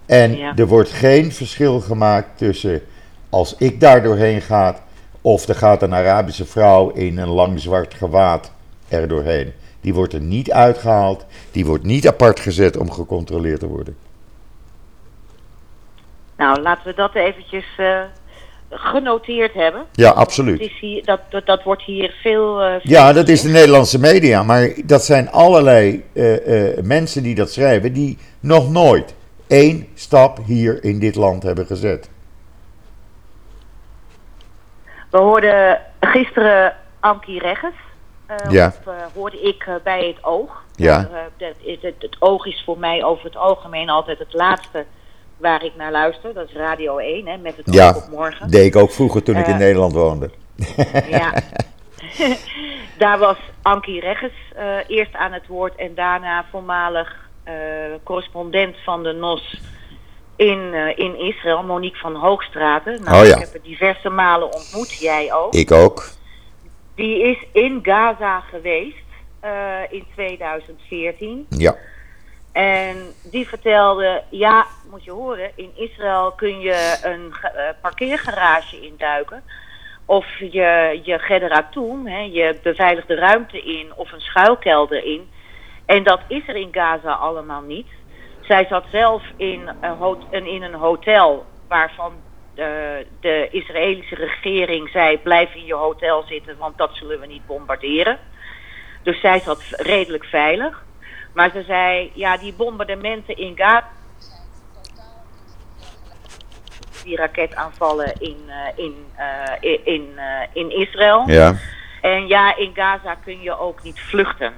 En 0.05 0.37
ja. 0.37 0.55
er 0.55 0.67
wordt 0.67 0.89
geen 0.89 1.31
verschil 1.31 1.79
gemaakt 1.79 2.37
tussen 2.37 2.81
als 3.29 3.55
ik 3.57 3.79
daar 3.79 4.03
doorheen 4.03 4.41
ga 4.41 4.75
of 5.21 5.47
er 5.47 5.55
gaat 5.55 5.81
een 5.81 5.93
Arabische 5.93 6.45
vrouw 6.45 6.89
in 6.89 7.17
een 7.17 7.29
lang 7.29 7.59
zwart 7.59 7.93
gewaad 7.93 8.51
er 8.87 9.07
doorheen. 9.07 9.53
Die 9.81 9.93
wordt 9.93 10.13
er 10.13 10.21
niet 10.21 10.51
uitgehaald, 10.51 11.25
die 11.51 11.65
wordt 11.65 11.83
niet 11.83 12.07
apart 12.07 12.39
gezet 12.39 12.77
om 12.77 12.91
gecontroleerd 12.91 13.59
te 13.59 13.67
worden. 13.67 13.97
Nou, 16.37 16.61
laten 16.61 16.85
we 16.85 16.93
dat 16.93 17.15
eventjes 17.15 17.65
uh, 17.79 18.01
genoteerd 18.71 19.53
hebben. 19.53 19.85
Ja, 19.91 20.09
absoluut. 20.09 20.59
Dat, 20.59 20.69
hier, 20.69 21.05
dat, 21.05 21.19
dat, 21.29 21.45
dat, 21.45 21.63
wordt 21.63 21.81
hier 21.81 22.15
veel, 22.21 22.63
uh, 22.63 22.69
veel 22.69 22.79
Ja, 22.83 23.13
dat 23.13 23.27
is 23.27 23.41
de 23.41 23.49
Nederlandse 23.49 23.99
media, 23.99 24.43
maar 24.43 24.69
dat 24.85 25.03
zijn 25.03 25.29
allerlei 25.29 26.03
uh, 26.13 26.77
mensen 26.83 27.23
die 27.23 27.35
dat 27.35 27.51
schrijven 27.51 27.93
die 27.93 28.17
nog 28.39 28.71
nooit 28.71 29.15
één 29.47 29.87
stap 29.95 30.39
hier 30.45 30.83
in 30.83 30.99
dit 30.99 31.15
land 31.15 31.43
hebben 31.43 31.65
gezet. 31.65 32.09
We 35.09 35.17
hoorden 35.17 35.79
gisteren 35.99 36.73
Ankie 36.99 37.39
Regges. 37.39 37.73
Ja. 38.49 38.67
Of, 38.67 39.13
hoorde 39.13 39.41
ik 39.41 39.69
bij 39.83 40.07
het 40.07 40.23
oog. 40.23 40.63
Ja. 40.75 41.09
Het, 41.37 41.55
het, 41.81 41.93
het, 41.99 42.15
oog 42.19 42.45
is 42.45 42.63
voor 42.65 42.79
mij 42.79 43.03
over 43.03 43.25
het 43.25 43.35
algemeen 43.35 43.89
altijd 43.89 44.19
het 44.19 44.33
laatste 44.33 44.85
waar 45.41 45.63
ik 45.63 45.75
naar 45.75 45.91
luister. 45.91 46.33
Dat 46.33 46.47
is 46.47 46.55
Radio 46.55 46.97
1, 46.97 47.27
hè, 47.27 47.37
met 47.37 47.57
het 47.57 47.73
ja, 47.73 47.95
op 47.95 48.07
morgen. 48.11 48.51
deed 48.51 48.65
ik 48.65 48.75
ook 48.75 48.91
vroeger 48.91 49.23
toen 49.23 49.37
ik 49.37 49.47
in 49.47 49.57
Nederland 49.57 49.93
woonde. 49.93 50.29
ja. 51.09 51.33
Daar 52.97 53.19
was 53.19 53.37
Ankie 53.61 53.99
Regges 53.99 54.33
eerst 54.87 55.15
aan 55.15 55.31
het 55.31 55.47
woord 55.47 55.75
en 55.75 55.95
daarna 55.95 56.45
voormalig 56.51 57.29
correspondent 58.03 58.75
van 58.83 59.03
de 59.03 59.11
NOS 59.11 59.59
in, 60.41 60.73
uh, 60.73 60.97
in 60.97 61.19
Israël, 61.19 61.63
Monique 61.63 61.99
van 61.99 62.15
Hoogstraten. 62.15 63.03
Nou, 63.03 63.21
oh, 63.21 63.27
ja. 63.27 63.35
Ik 63.35 63.41
heb 63.41 63.51
haar 63.51 63.61
diverse 63.63 64.09
malen 64.09 64.53
ontmoet, 64.53 64.93
jij 64.93 65.33
ook. 65.33 65.53
Ik 65.53 65.71
ook. 65.71 66.09
Die 66.95 67.23
is 67.23 67.45
in 67.51 67.79
Gaza 67.83 68.39
geweest 68.39 68.95
uh, 69.43 69.51
in 69.89 70.05
2014. 70.13 71.45
Ja. 71.49 71.75
En 72.51 73.13
die 73.23 73.47
vertelde, 73.47 74.23
ja, 74.29 74.65
moet 74.89 75.03
je 75.03 75.11
horen, 75.11 75.51
in 75.55 75.71
Israël 75.75 76.31
kun 76.31 76.59
je 76.59 76.99
een 77.03 77.33
uh, 77.43 77.61
parkeergarage 77.81 78.81
induiken. 78.81 79.43
Of 80.05 80.25
je, 80.39 80.99
je 81.03 81.19
hè, 82.05 82.19
je 82.19 82.59
beveiligde 82.63 83.15
ruimte 83.15 83.61
in 83.61 83.91
of 83.95 84.11
een 84.11 84.21
schuilkelder 84.21 85.03
in. 85.03 85.29
En 85.85 86.03
dat 86.03 86.19
is 86.27 86.47
er 86.47 86.55
in 86.55 86.69
Gaza 86.71 87.11
allemaal 87.11 87.61
niet. 87.61 87.87
Zij 88.41 88.65
zat 88.69 88.85
zelf 88.91 89.23
in 89.35 89.69
een, 90.29 90.45
in 90.45 90.61
een 90.61 90.73
hotel 90.73 91.45
waarvan 91.67 92.13
de, 92.55 93.05
de 93.19 93.47
Israëlische 93.51 94.15
regering 94.15 94.89
zei: 94.89 95.17
blijf 95.17 95.55
in 95.55 95.65
je 95.65 95.73
hotel 95.73 96.23
zitten, 96.23 96.57
want 96.57 96.77
dat 96.77 96.89
zullen 96.93 97.19
we 97.19 97.25
niet 97.25 97.45
bombarderen. 97.45 98.19
Dus 99.03 99.19
zij 99.19 99.39
zat 99.39 99.63
redelijk 99.69 100.25
veilig. 100.25 100.83
Maar 101.33 101.51
ze 101.53 101.63
zei: 101.63 102.11
ja, 102.13 102.37
die 102.37 102.53
bombardementen 102.53 103.37
in 103.37 103.53
Gaza. 103.55 103.87
Die 107.03 107.15
raketaanvallen 107.15 108.13
in, 108.19 108.37
uh, 108.47 108.85
in, 108.85 108.95
uh, 109.19 109.83
in, 109.83 110.09
uh, 110.15 110.23
in 110.53 110.79
Israël. 110.79 111.23
Ja. 111.27 111.55
En 112.01 112.27
ja, 112.27 112.57
in 112.57 112.71
Gaza 112.73 113.15
kun 113.15 113.41
je 113.41 113.59
ook 113.59 113.83
niet 113.83 113.99
vluchten. 113.99 114.53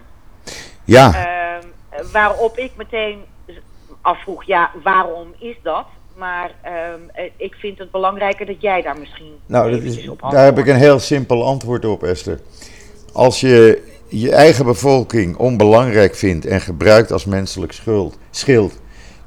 Ja. 0.84 1.14
Ehm, 1.14 1.68
waarop 2.12 2.58
ik 2.58 2.72
meteen 2.76 3.26
afvroeg, 4.02 4.44
ja, 4.44 4.72
waarom 4.84 5.34
is 5.40 5.56
dat? 5.64 5.86
Maar 6.16 6.52
um, 6.94 7.30
ik 7.38 7.56
vind 7.56 7.78
het 7.78 7.92
belangrijker 7.92 8.46
dat 8.46 8.62
jij 8.62 8.82
daar 8.82 9.00
misschien 9.00 9.40
nou, 9.46 9.72
dat 9.72 9.82
is, 9.82 10.08
op 10.08 10.22
Daar 10.22 10.46
heb 10.46 10.58
ik 10.58 10.68
een 10.68 10.76
heel 10.76 11.00
simpel 11.00 11.46
antwoord 11.46 11.86
op, 11.86 12.04
Esther. 12.04 12.40
Als 13.14 13.40
je 13.40 13.92
je 14.20 14.32
eigen 14.32 14.66
bevolking 14.66 15.38
onbelangrijk 15.38 16.16
vindt 16.16 16.46
en 16.46 16.62
gebruikt 16.62 17.12
als 17.12 17.26
menselijk 17.26 17.72
schuld, 17.72 18.18
schild 18.32 18.74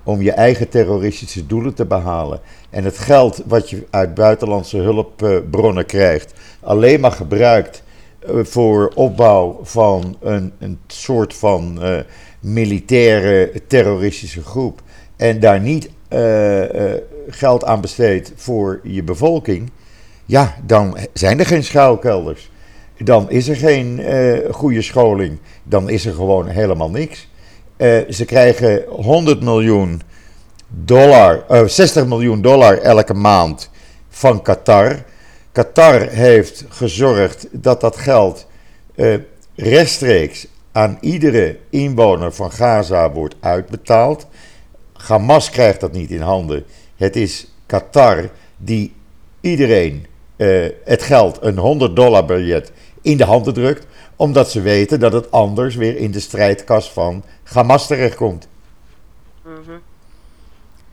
om 0.05 0.23
je 0.23 0.33
eigen 0.33 0.69
terroristische 0.69 1.47
doelen 1.47 1.75
te 1.75 1.85
behalen 1.85 2.40
en 2.71 2.85
het 2.85 2.99
geld 2.99 3.43
wat 3.47 3.71
je 3.71 3.87
uit 3.90 4.14
buitenlandse 4.14 4.78
hulpbronnen 4.78 5.87
krijgt 5.87 6.33
alleen 6.61 7.00
maar 7.00 7.12
gebruikt 7.12 7.83
voor 8.26 8.93
opbouw 8.95 9.61
van 9.62 10.16
een, 10.21 10.52
een 10.59 10.78
soort 10.87 11.35
van 11.35 11.78
uh, 11.83 11.99
militaire 12.40 13.52
terroristische 13.66 14.43
groep 14.43 14.83
en 15.16 15.40
daar 15.40 15.61
niet 15.61 15.90
uh, 16.12 16.62
geld 17.28 17.64
aan 17.64 17.81
besteedt 17.81 18.33
voor 18.37 18.81
je 18.83 19.02
bevolking, 19.02 19.71
ja, 20.25 20.57
dan 20.66 20.97
zijn 21.12 21.38
er 21.38 21.47
geen 21.47 21.64
schuilkelders. 21.64 22.50
Dan 22.98 23.30
is 23.30 23.48
er 23.48 23.56
geen 23.56 24.02
goede 24.50 24.82
scholing. 24.82 25.38
Dan 25.62 25.88
is 25.88 26.06
er 26.06 26.14
gewoon 26.14 26.46
helemaal 26.46 26.90
niks. 26.90 27.28
ze 28.10 28.24
krijgen 28.26 28.84
100 28.88 29.42
miljoen 29.42 30.02
dollar, 30.68 31.44
60 31.66 32.06
miljoen 32.06 32.42
dollar 32.42 32.78
elke 32.78 33.14
maand 33.14 33.70
van 34.08 34.42
Qatar. 34.42 35.04
Qatar 35.52 36.08
heeft 36.08 36.64
gezorgd 36.68 37.46
dat 37.50 37.80
dat 37.80 37.96
geld 37.96 38.46
rechtstreeks 39.54 40.46
aan 40.72 40.98
iedere 41.00 41.58
inwoner 41.70 42.32
van 42.32 42.52
Gaza 42.52 43.12
wordt 43.12 43.34
uitbetaald. 43.40 44.26
Hamas 44.92 45.50
krijgt 45.50 45.80
dat 45.80 45.92
niet 45.92 46.10
in 46.10 46.20
handen. 46.20 46.64
Het 46.96 47.16
is 47.16 47.52
Qatar 47.66 48.30
die 48.56 48.92
iedereen 49.40 50.06
uh, 50.37 50.69
het 50.85 51.02
geld, 51.02 51.38
een 51.43 51.59
100 51.59 51.97
dollar 51.97 52.25
biljet, 52.25 52.73
in 53.02 53.16
de 53.16 53.25
handen 53.25 53.55
drukt. 53.55 53.87
Omdat 54.16 54.50
ze 54.50 54.61
weten 54.61 55.00
dat 55.00 55.12
het 55.12 55.31
anders 55.31 55.75
weer 55.75 55.97
in 55.97 56.11
de 56.11 56.21
strijdkas 56.21 56.93
van 56.93 57.25
Hamas 57.45 57.87
terechtkomt. 57.87 58.49
Mm 59.45 59.62
-hmm. 59.66 59.81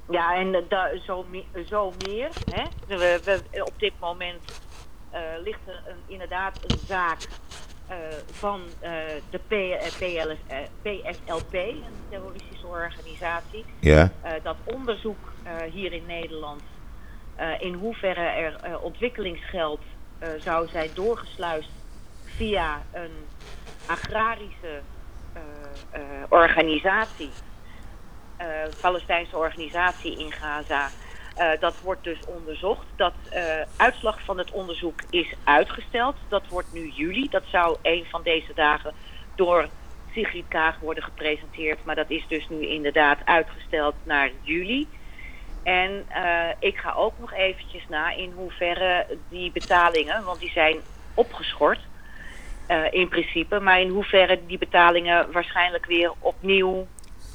Ja, 0.10 0.36
en 0.36 0.64
da, 0.70 0.90
zo, 1.06 1.26
zo 1.70 1.94
meer. 2.08 2.30
Hè? 2.52 2.64
We, 2.88 3.20
we, 3.24 3.64
op 3.66 3.74
dit 3.78 3.94
moment 4.00 4.42
uh, 5.14 5.20
ligt 5.44 5.60
er 5.66 5.84
een, 5.88 5.98
inderdaad 6.08 6.60
een 6.68 6.80
zaak 6.88 7.28
uh, 7.90 7.96
van 8.32 8.62
uh, 8.84 8.90
de 9.30 9.40
PLS, 9.48 10.38
PFLP, 10.82 11.54
een 11.54 11.84
terroristische 12.10 12.68
organisatie. 12.68 13.66
Ja. 13.80 14.12
dat 14.44 14.56
onderzoek 14.64 15.32
hier 15.72 15.94
in 15.94 16.04
Nederland 16.08 16.62
in 17.60 17.74
hoeverre 17.74 18.22
er 18.22 18.80
ontwikkelingsgeld 18.80 19.84
zou 20.38 20.68
zijn 20.68 20.94
doorgesluist 20.94 21.72
via 22.24 22.86
een 22.92 23.30
agrarische 23.86 24.84
organisatie, 26.30 27.34
Palestijnse 28.82 29.38
organisatie 29.38 30.18
in 30.18 30.32
Gaza. 30.32 30.94
dat 31.60 31.80
wordt 31.80 32.04
dus 32.04 32.24
onderzocht. 32.24 32.88
Dat 32.96 33.16
uitslag 33.76 34.24
van 34.24 34.38
het 34.38 34.52
onderzoek 34.52 35.04
is 35.10 35.36
uitgesteld. 35.44 36.18
Dat 36.28 36.48
wordt 36.48 36.72
nu 36.72 36.88
juli. 36.88 37.30
Dat 37.30 37.46
zou 37.46 37.78
een 37.82 38.06
van 38.06 38.24
deze 38.24 38.54
dagen 38.54 38.94
door 39.36 39.70
Sigrid 40.12 40.48
Kaag 40.48 40.80
worden 40.80 41.04
gepresenteerd. 41.04 41.84
Maar 41.84 41.96
dat 41.96 42.10
is 42.10 42.28
dus 42.28 42.48
nu 42.48 42.68
inderdaad 42.68 43.26
uitgesteld 43.26 43.96
naar 44.04 44.32
juli. 44.42 44.90
En 45.64 46.06
ik 46.60 46.78
ga 46.78 46.94
ook 46.94 47.14
nog 47.20 47.34
eventjes 47.34 47.84
na 47.90 48.12
in 48.12 48.32
hoeverre 48.36 49.06
die 49.30 49.52
betalingen, 49.52 50.24
want 50.24 50.40
die 50.40 50.52
zijn 50.52 50.78
opgeschort 51.14 51.80
uh, 52.68 52.94
in 52.94 53.08
principe. 53.08 53.60
Maar 53.60 53.82
in 53.82 53.90
hoeverre 53.90 54.40
die 54.48 54.58
betalingen 54.58 55.32
waarschijnlijk 55.32 55.86
weer 55.86 56.12
opnieuw 56.20 56.88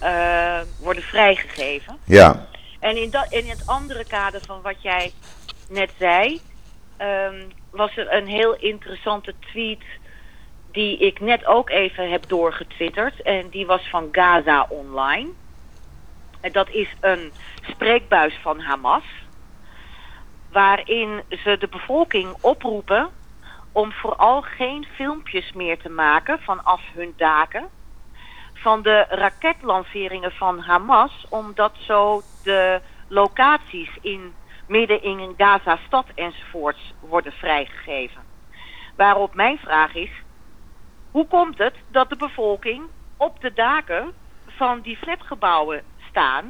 uh, 0.02 0.60
worden 0.80 1.02
vrijgegeven. 1.02 1.98
Ja. 2.04 2.46
En 2.80 2.96
in, 2.96 3.10
dat, 3.10 3.32
in 3.32 3.48
het 3.48 3.62
andere 3.66 4.04
kader 4.04 4.40
van 4.40 4.62
wat 4.62 4.82
jij 4.82 5.12
net 5.68 5.90
zei, 5.98 6.40
um, 6.98 7.48
was 7.70 7.96
er 7.96 8.12
een 8.12 8.26
heel 8.26 8.54
interessante 8.56 9.34
tweet 9.40 9.82
die 10.72 10.98
ik 10.98 11.20
net 11.20 11.46
ook 11.46 11.70
even 11.70 12.10
heb 12.10 12.28
doorgetwitterd. 12.28 13.22
En 13.22 13.48
die 13.48 13.66
was 13.66 13.88
van 13.90 14.08
Gaza 14.12 14.66
Online. 14.68 15.28
Dat 16.40 16.70
is 16.70 16.94
een 17.00 17.32
spreekbuis 17.60 18.38
van 18.42 18.60
Hamas. 18.60 19.04
Waarin 20.50 21.22
ze 21.28 21.56
de 21.58 21.68
bevolking 21.68 22.36
oproepen 22.40 23.10
om 23.72 23.92
vooral 23.92 24.42
geen 24.42 24.86
filmpjes 24.94 25.52
meer 25.52 25.78
te 25.78 25.88
maken 25.88 26.38
vanaf 26.40 26.80
hun 26.94 27.14
daken 27.16 27.68
van 28.54 28.82
de 28.82 29.06
raketlanceringen 29.08 30.32
van 30.32 30.58
Hamas, 30.58 31.26
omdat 31.28 31.76
zo 31.86 32.22
de 32.42 32.80
locaties 33.08 33.90
in 34.00 34.34
midden 34.66 35.02
in 35.02 35.34
Gaza-stad 35.36 36.06
enzovoorts 36.14 36.94
worden 37.00 37.32
vrijgegeven. 37.32 38.22
Waarop 38.96 39.34
mijn 39.34 39.58
vraag 39.58 39.94
is, 39.94 40.10
hoe 41.10 41.26
komt 41.26 41.58
het 41.58 41.74
dat 41.88 42.08
de 42.08 42.16
bevolking 42.16 42.82
op 43.16 43.40
de 43.40 43.52
daken 43.52 44.12
van 44.46 44.80
die 44.80 44.96
flatgebouwen 44.96 45.82
staan? 46.18 46.44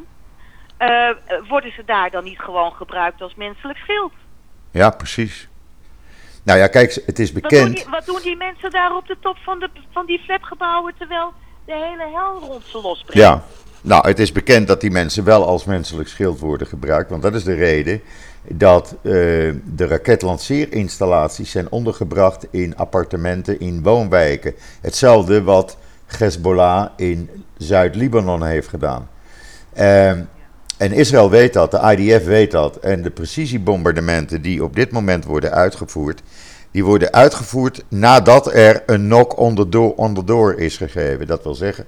Uh, 0.78 1.48
worden 1.48 1.72
ze 1.72 1.82
daar 1.86 2.10
dan 2.10 2.24
niet 2.24 2.38
gewoon 2.38 2.72
gebruikt 2.72 3.20
als 3.20 3.34
menselijk 3.34 3.78
schild? 3.78 4.12
Ja, 4.70 4.90
precies. 4.90 5.48
Nou 6.42 6.58
ja, 6.58 6.66
kijk, 6.66 7.02
het 7.06 7.18
is 7.18 7.32
bekend. 7.32 7.52
Wat 7.60 7.66
doen 7.66 7.74
die, 7.74 7.90
wat 7.90 8.06
doen 8.06 8.20
die 8.22 8.36
mensen 8.36 8.70
daar 8.70 8.96
op 8.96 9.06
de 9.06 9.16
top 9.20 9.36
van, 9.36 9.58
de, 9.58 9.70
van 9.92 10.06
die 10.06 10.18
flatgebouwen 10.18 10.94
terwijl 10.98 11.32
de 11.64 11.72
hele 11.72 12.10
hel 12.12 12.48
rond 12.48 12.64
ze 12.64 12.80
losbrengt? 12.80 13.22
Ja, 13.22 13.42
nou, 13.80 14.08
het 14.08 14.18
is 14.18 14.32
bekend 14.32 14.66
dat 14.68 14.80
die 14.80 14.90
mensen 14.90 15.24
wel 15.24 15.46
als 15.46 15.64
menselijk 15.64 16.08
schild 16.08 16.38
worden 16.38 16.66
gebruikt. 16.66 17.10
Want 17.10 17.22
dat 17.22 17.34
is 17.34 17.44
de 17.44 17.54
reden 17.54 18.00
dat 18.48 18.94
uh, 19.02 19.12
de 19.64 19.86
raketlanceerinstallaties 19.86 21.50
zijn 21.50 21.70
ondergebracht 21.70 22.46
in 22.50 22.76
appartementen 22.76 23.60
in 23.60 23.82
woonwijken. 23.82 24.54
Hetzelfde 24.80 25.42
wat 25.42 25.76
Hezbollah 26.06 26.88
in 26.96 27.44
Zuid-Libanon 27.56 28.42
heeft 28.42 28.68
gedaan. 28.68 29.08
Uh, 29.78 30.10
en 30.78 30.92
Israël 30.92 31.30
weet 31.30 31.52
dat, 31.52 31.70
de 31.70 31.96
IDF 31.96 32.24
weet 32.24 32.50
dat. 32.50 32.76
En 32.76 33.02
de 33.02 33.10
precisiebombardementen 33.10 34.42
die 34.42 34.64
op 34.64 34.76
dit 34.76 34.90
moment 34.90 35.24
worden 35.24 35.52
uitgevoerd, 35.52 36.22
die 36.70 36.84
worden 36.84 37.12
uitgevoerd 37.12 37.84
nadat 37.88 38.52
er 38.52 38.82
een 38.86 39.04
knock 39.04 39.38
on 39.38 39.54
the 39.54 39.68
door, 39.68 39.94
on 39.94 40.14
the 40.14 40.24
door 40.24 40.60
is 40.60 40.76
gegeven. 40.76 41.26
Dat 41.26 41.42
wil 41.42 41.54
zeggen 41.54 41.84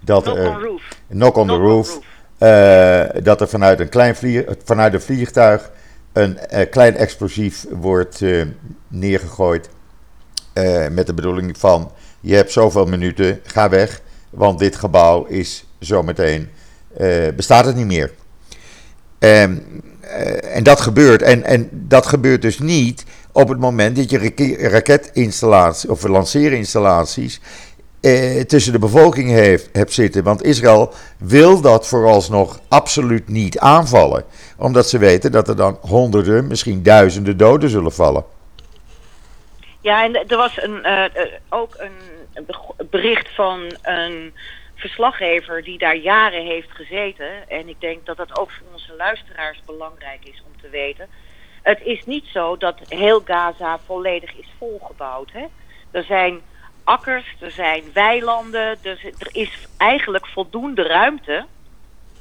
dat 0.00 0.22
knock 0.22 0.36
er, 0.36 0.48
on 0.48 0.60
roof. 0.60 0.82
Knock 1.08 1.36
on 1.36 1.46
the 1.46 1.54
roof. 1.54 1.98
Uh, 2.38 3.24
dat 3.24 3.40
er 3.40 3.48
vanuit 3.48 3.80
een, 3.80 3.88
klein 3.88 4.16
vlieg, 4.16 4.44
vanuit 4.64 4.94
een 4.94 5.00
vliegtuig 5.00 5.70
een 6.12 6.38
uh, 6.52 6.60
klein 6.70 6.96
explosief 6.96 7.66
wordt 7.70 8.20
uh, 8.20 8.44
neergegooid. 8.88 9.68
met 10.90 11.06
de 11.06 11.14
bedoeling 11.14 11.58
van: 11.58 11.92
je 12.20 12.34
hebt 12.34 12.52
zoveel 12.52 12.86
minuten, 12.86 13.40
ga 13.42 13.68
weg. 13.68 14.00
Want 14.30 14.58
dit 14.58 14.76
gebouw 14.76 15.24
is 15.24 15.66
zometeen. 15.78 16.48
Bestaat 17.36 17.64
het 17.64 17.76
niet 17.76 17.86
meer. 17.86 18.12
Um, 19.18 19.82
en 20.42 20.62
dat 20.62 20.80
gebeurt. 20.80 21.22
En, 21.22 21.44
en 21.44 21.68
dat 21.72 22.06
gebeurt 22.06 22.42
dus 22.42 22.58
niet 22.58 23.04
op 23.32 23.48
het 23.48 23.58
moment 23.58 23.96
dat 23.96 24.10
je 24.10 24.56
raketinstallaties 24.68 25.90
of 25.90 26.02
lanceerinstallaties 26.02 27.40
eh, 28.00 28.40
tussen 28.40 28.72
de 28.72 28.78
bevolking 28.78 29.30
heeft, 29.30 29.68
hebt 29.72 29.92
zitten. 29.92 30.22
Want 30.22 30.42
Israël 30.42 30.92
wil 31.18 31.60
dat 31.60 31.86
vooralsnog 31.86 32.60
absoluut 32.68 33.28
niet 33.28 33.58
aanvallen. 33.58 34.24
Omdat 34.56 34.88
ze 34.88 34.98
weten 34.98 35.32
dat 35.32 35.48
er 35.48 35.56
dan 35.56 35.78
honderden, 35.80 36.46
misschien 36.46 36.82
duizenden 36.82 37.36
doden 37.36 37.70
zullen 37.70 37.92
vallen. 37.92 38.24
Ja, 39.80 40.04
en 40.04 40.14
er 40.26 40.36
was 40.36 40.62
een, 40.62 40.86
ook 41.48 41.76
een 41.78 42.46
bericht 42.90 43.34
van 43.34 43.60
een 43.82 44.32
verslaggever 44.76 45.64
die 45.64 45.78
daar 45.78 45.96
jaren 45.96 46.44
heeft 46.44 46.70
gezeten. 46.70 47.48
En 47.48 47.68
ik 47.68 47.80
denk 47.80 48.06
dat 48.06 48.16
dat 48.16 48.38
ook 48.38 48.50
voor 48.50 48.66
onze 48.72 48.94
luisteraars 48.96 49.62
belangrijk 49.66 50.24
is 50.24 50.42
om 50.46 50.60
te 50.60 50.68
weten. 50.68 51.08
Het 51.62 51.80
is 51.80 52.04
niet 52.04 52.24
zo 52.26 52.56
dat 52.56 52.80
heel 52.88 53.20
Gaza 53.24 53.78
volledig 53.78 54.36
is 54.36 54.48
volgebouwd. 54.58 55.32
Hè? 55.32 55.46
Er 55.90 56.04
zijn 56.04 56.40
akkers, 56.84 57.36
er 57.40 57.50
zijn 57.50 57.84
weilanden. 57.92 58.78
er 58.82 59.28
is 59.32 59.66
eigenlijk 59.76 60.26
voldoende 60.26 60.82
ruimte 60.82 61.46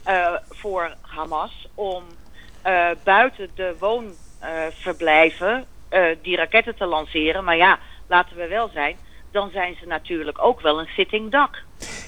uh, 0.08 0.34
voor 0.50 0.96
Hamas 1.02 1.68
om 1.74 2.04
uh, 2.66 2.90
buiten 3.04 3.50
de 3.56 3.76
woonverblijven 3.80 5.66
uh, 5.90 6.06
die 6.22 6.36
raketten 6.36 6.76
te 6.76 6.86
lanceren. 6.86 7.44
Maar 7.44 7.58
ja, 7.58 7.80
laten 8.08 8.36
we 8.38 8.48
wel 8.48 8.70
zijn, 8.74 8.98
dan 9.36 9.50
zijn 9.54 9.76
ze 9.80 9.86
natuurlijk 9.88 10.44
ook 10.44 10.62
wel 10.62 10.80
een 10.80 10.90
sitting 10.96 11.32
dak. 11.32 11.64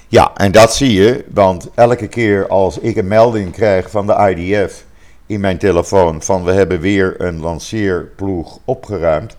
Ja, 0.08 0.32
en 0.36 0.52
dat 0.52 0.74
zie 0.74 0.94
je, 0.94 1.26
want 1.34 1.70
elke 1.76 2.08
keer 2.08 2.48
als 2.48 2.80
ik 2.80 2.96
een 2.96 3.08
melding 3.08 3.52
krijg 3.52 3.90
van 3.90 4.08
de 4.08 4.34
IDF 4.36 4.86
in 5.26 5.40
mijn 5.40 5.58
telefoon 5.58 6.22
van 6.22 6.44
we 6.44 6.52
hebben 6.52 6.80
weer 6.80 7.22
een 7.22 7.40
lanceerploeg 7.40 8.60
opgeruimd, 8.66 9.38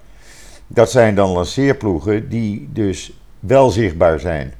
dat 0.66 0.90
zijn 0.90 1.14
dan 1.14 1.30
lanceerploegen 1.30 2.28
die 2.28 2.68
dus 2.72 3.12
wel 3.40 3.70
zichtbaar 3.70 4.20
zijn. 4.20 4.54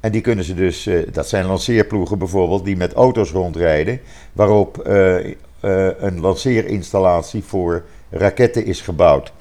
En 0.00 0.12
die 0.12 0.20
kunnen 0.20 0.44
ze 0.44 0.54
dus, 0.54 0.86
uh, 0.86 1.06
dat 1.12 1.28
zijn 1.28 1.46
lanceerploegen 1.46 2.18
bijvoorbeeld 2.18 2.64
die 2.64 2.76
met 2.76 2.92
auto's 2.92 3.30
rondrijden, 3.30 4.00
waarop 4.32 4.86
uh, 4.86 5.24
uh, 5.24 5.32
een 5.98 6.20
lanceerinstallatie 6.20 7.44
voor 7.44 7.84
raketten 8.10 8.64
is 8.64 8.80
gebouwd. 8.80 9.32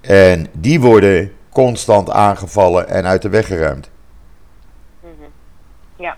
En 0.00 0.46
die 0.52 0.80
worden 0.80 1.32
constant 1.56 2.10
aangevallen 2.10 2.88
en 2.88 3.06
uit 3.06 3.22
de 3.22 3.28
weg 3.28 3.46
geruimd. 3.46 3.90
Ja. 5.96 6.16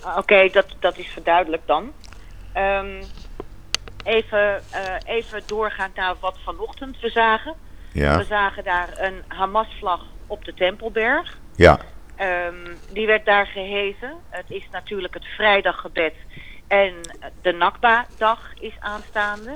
Ah, 0.00 0.16
oké, 0.16 0.48
dat, 0.48 0.66
dat 0.78 0.98
is 0.98 1.06
verduidelijk 1.06 1.62
dan. 1.66 1.92
Um, 2.56 3.02
even, 4.04 4.62
uh, 4.74 5.14
even 5.16 5.42
doorgaan 5.46 5.90
naar 5.94 6.14
wat 6.20 6.38
vanochtend 6.44 7.00
we 7.00 7.10
zagen. 7.10 7.54
Ja. 7.92 8.18
We 8.18 8.24
zagen 8.24 8.64
daar 8.64 8.88
een 8.96 9.22
Hamas-vlag 9.28 10.04
op 10.26 10.44
de 10.44 10.54
Tempelberg. 10.54 11.38
Ja. 11.56 11.78
Um, 12.20 12.78
die 12.92 13.06
werd 13.06 13.24
daar 13.24 13.46
gehezen. 13.46 14.12
Het 14.28 14.50
is 14.50 14.68
natuurlijk 14.72 15.14
het 15.14 15.24
vrijdaggebed 15.24 16.14
en 16.66 16.94
de 17.42 17.52
Nakba-dag 17.52 18.52
is 18.60 18.74
aanstaande. 18.78 19.54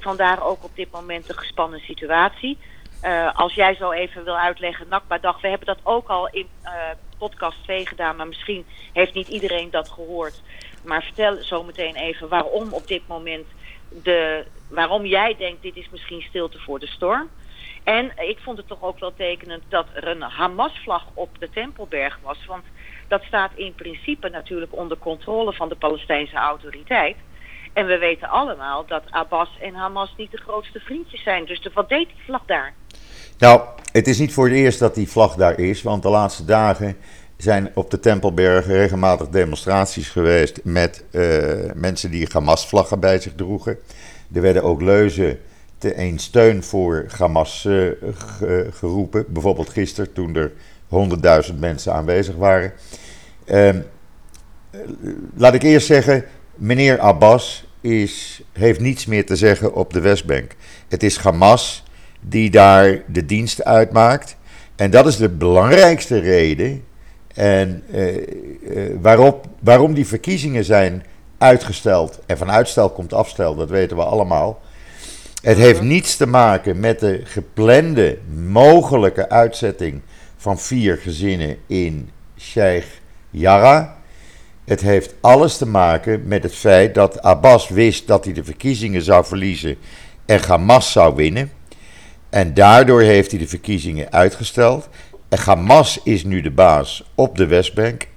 Vandaar 0.00 0.42
ook 0.42 0.64
op 0.64 0.76
dit 0.76 0.90
moment 0.90 1.26
de 1.26 1.38
gespannen 1.38 1.80
situatie. 1.80 2.58
Uh, 3.02 3.34
als 3.34 3.54
jij 3.54 3.74
zo 3.74 3.90
even 3.90 4.24
wil 4.24 4.38
uitleggen, 4.38 4.88
Nakba-dag, 4.88 5.40
we 5.40 5.48
hebben 5.48 5.66
dat 5.66 5.78
ook 5.82 6.08
al 6.08 6.28
in 6.28 6.48
uh, 6.64 6.70
podcast 7.18 7.62
2 7.62 7.86
gedaan, 7.86 8.16
maar 8.16 8.28
misschien 8.28 8.66
heeft 8.92 9.14
niet 9.14 9.28
iedereen 9.28 9.70
dat 9.70 9.88
gehoord. 9.88 10.42
Maar 10.82 11.02
vertel 11.02 11.42
zo 11.42 11.62
meteen 11.62 11.94
even 11.94 12.28
waarom 12.28 12.72
op 12.72 12.88
dit 12.88 13.02
moment 13.06 13.46
de, 13.88 14.46
waarom 14.68 15.04
jij 15.04 15.36
denkt 15.38 15.62
dit 15.62 15.76
is 15.76 15.88
misschien 15.90 16.22
stilte 16.22 16.58
voor 16.58 16.78
de 16.78 16.86
storm. 16.86 17.28
En 17.84 18.12
ik 18.16 18.38
vond 18.38 18.56
het 18.56 18.68
toch 18.68 18.82
ook 18.82 18.98
wel 18.98 19.14
tekenend 19.14 19.62
dat 19.68 19.86
er 19.94 20.08
een 20.08 20.22
Hamas-vlag 20.22 21.06
op 21.14 21.38
de 21.38 21.50
Tempelberg 21.50 22.18
was. 22.22 22.46
Want 22.46 22.64
dat 23.08 23.22
staat 23.22 23.52
in 23.54 23.74
principe 23.74 24.28
natuurlijk 24.28 24.76
onder 24.76 24.98
controle 24.98 25.52
van 25.52 25.68
de 25.68 25.76
Palestijnse 25.76 26.36
autoriteit. 26.36 27.16
En 27.72 27.86
we 27.86 27.98
weten 27.98 28.28
allemaal 28.28 28.86
dat 28.86 29.02
Abbas 29.10 29.48
en 29.60 29.74
Hamas 29.74 30.14
niet 30.16 30.30
de 30.30 30.36
grootste 30.36 30.80
vriendjes 30.80 31.22
zijn. 31.22 31.44
Dus 31.44 31.62
wat 31.74 31.88
deed 31.88 32.08
die 32.08 32.24
vlag 32.24 32.42
daar? 32.46 32.74
Nou, 33.40 33.60
het 33.92 34.08
is 34.08 34.18
niet 34.18 34.32
voor 34.32 34.48
het 34.48 34.56
eerst 34.56 34.78
dat 34.78 34.94
die 34.94 35.10
vlag 35.10 35.34
daar 35.34 35.58
is, 35.58 35.82
want 35.82 36.02
de 36.02 36.08
laatste 36.08 36.44
dagen 36.44 36.96
zijn 37.36 37.70
op 37.74 37.90
de 37.90 38.00
Tempelberg 38.00 38.66
regelmatig 38.66 39.28
demonstraties 39.28 40.08
geweest 40.08 40.60
met 40.64 41.04
uh, 41.10 41.24
mensen 41.74 42.10
die 42.10 42.28
Hamas-vlaggen 42.32 43.00
bij 43.00 43.20
zich 43.20 43.32
droegen. 43.34 43.78
Er 44.32 44.42
werden 44.42 44.62
ook 44.62 44.80
leuzen 44.80 45.38
te 45.78 45.98
een 45.98 46.18
steun 46.18 46.62
voor 46.62 47.06
Hamas 47.18 47.64
uh, 47.64 47.90
geroepen. 48.70 49.24
Bijvoorbeeld 49.28 49.68
gisteren 49.68 50.12
toen 50.12 50.36
er 50.36 50.52
100.000 51.50 51.58
mensen 51.58 51.92
aanwezig 51.92 52.34
waren. 52.34 52.72
Uh, 53.46 53.70
laat 55.36 55.54
ik 55.54 55.62
eerst 55.62 55.86
zeggen, 55.86 56.24
meneer 56.54 56.98
Abbas 56.98 57.66
is, 57.80 58.42
heeft 58.52 58.80
niets 58.80 59.06
meer 59.06 59.26
te 59.26 59.36
zeggen 59.36 59.74
op 59.74 59.92
de 59.92 60.00
Westbank. 60.00 60.56
Het 60.88 61.02
is 61.02 61.16
Hamas 61.16 61.84
die 62.20 62.50
daar 62.50 63.02
de 63.06 63.24
dienst 63.24 63.64
uitmaakt. 63.64 64.36
En 64.76 64.90
dat 64.90 65.06
is 65.06 65.16
de 65.16 65.28
belangrijkste 65.28 66.18
reden 66.18 66.84
en, 67.34 67.82
uh, 67.94 68.16
uh, 68.16 68.22
waarop, 69.00 69.46
waarom 69.60 69.94
die 69.94 70.06
verkiezingen 70.06 70.64
zijn 70.64 71.04
uitgesteld. 71.38 72.18
En 72.26 72.38
van 72.38 72.50
uitstel 72.50 72.90
komt 72.90 73.12
afstel, 73.12 73.54
dat 73.54 73.68
weten 73.68 73.96
we 73.96 74.02
allemaal. 74.02 74.60
Het 75.42 75.56
heeft 75.56 75.82
niets 75.82 76.16
te 76.16 76.26
maken 76.26 76.80
met 76.80 77.00
de 77.00 77.20
geplande 77.24 78.18
mogelijke 78.34 79.28
uitzetting 79.28 80.00
van 80.36 80.58
vier 80.58 80.96
gezinnen 80.96 81.56
in 81.66 82.10
Sheikh 82.38 82.86
Jarrah. 83.30 83.88
Het 84.64 84.80
heeft 84.80 85.14
alles 85.20 85.56
te 85.56 85.66
maken 85.66 86.28
met 86.28 86.42
het 86.42 86.54
feit 86.54 86.94
dat 86.94 87.22
Abbas 87.22 87.68
wist 87.68 88.06
dat 88.06 88.24
hij 88.24 88.34
de 88.34 88.44
verkiezingen 88.44 89.02
zou 89.02 89.24
verliezen 89.24 89.76
en 90.26 90.40
Hamas 90.46 90.92
zou 90.92 91.14
winnen. 91.14 91.50
En 92.30 92.54
daardoor 92.54 93.00
heeft 93.00 93.30
hij 93.30 93.40
de 93.40 93.48
verkiezingen 93.48 94.12
uitgesteld. 94.12 94.88
En 95.28 95.38
Hamas 95.38 96.00
is 96.04 96.24
nu 96.24 96.40
de 96.40 96.50
baas 96.50 97.10
op 97.14 97.36
de 97.36 97.46
Westbank. 97.46 98.08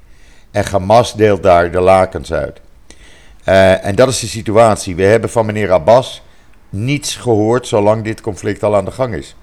En 0.51 0.65
Hamas 0.65 1.13
deelt 1.13 1.43
daar 1.43 1.71
de 1.71 1.79
lakens 1.79 2.33
uit. 2.33 2.61
Uh, 3.45 3.85
en 3.85 3.95
dat 3.95 4.07
is 4.07 4.19
de 4.19 4.27
situatie. 4.27 4.95
We 4.95 5.03
hebben 5.03 5.29
van 5.29 5.45
meneer 5.45 5.71
Abbas 5.71 6.21
niets 6.69 7.15
gehoord 7.15 7.67
zolang 7.67 8.03
dit 8.03 8.21
conflict 8.21 8.63
al 8.63 8.75
aan 8.75 8.85
de 8.85 8.91
gang 8.91 9.13
is. 9.13 9.35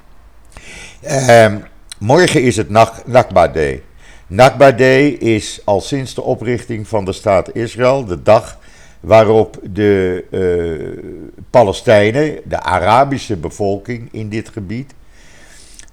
Uh, 1.05 1.55
morgen 1.99 2.43
is 2.43 2.57
het 2.57 2.69
Nakba 3.07 3.49
Day. 3.49 3.83
Nakba 4.27 4.73
Day 4.73 5.07
is 5.09 5.61
al 5.65 5.81
sinds 5.81 6.15
de 6.15 6.23
oprichting 6.23 6.89
van 6.89 7.05
de 7.05 7.13
staat 7.13 7.55
Israël 7.55 8.05
de 8.05 8.23
dag 8.23 8.59
waarop 9.01 9.59
de 9.63 10.25
uh, 10.31 11.41
Palestijnen, 11.51 12.41
de 12.45 12.61
Arabische 12.61 13.37
bevolking 13.37 14.09
in 14.13 14.29
dit 14.29 14.49
gebied, 14.49 14.95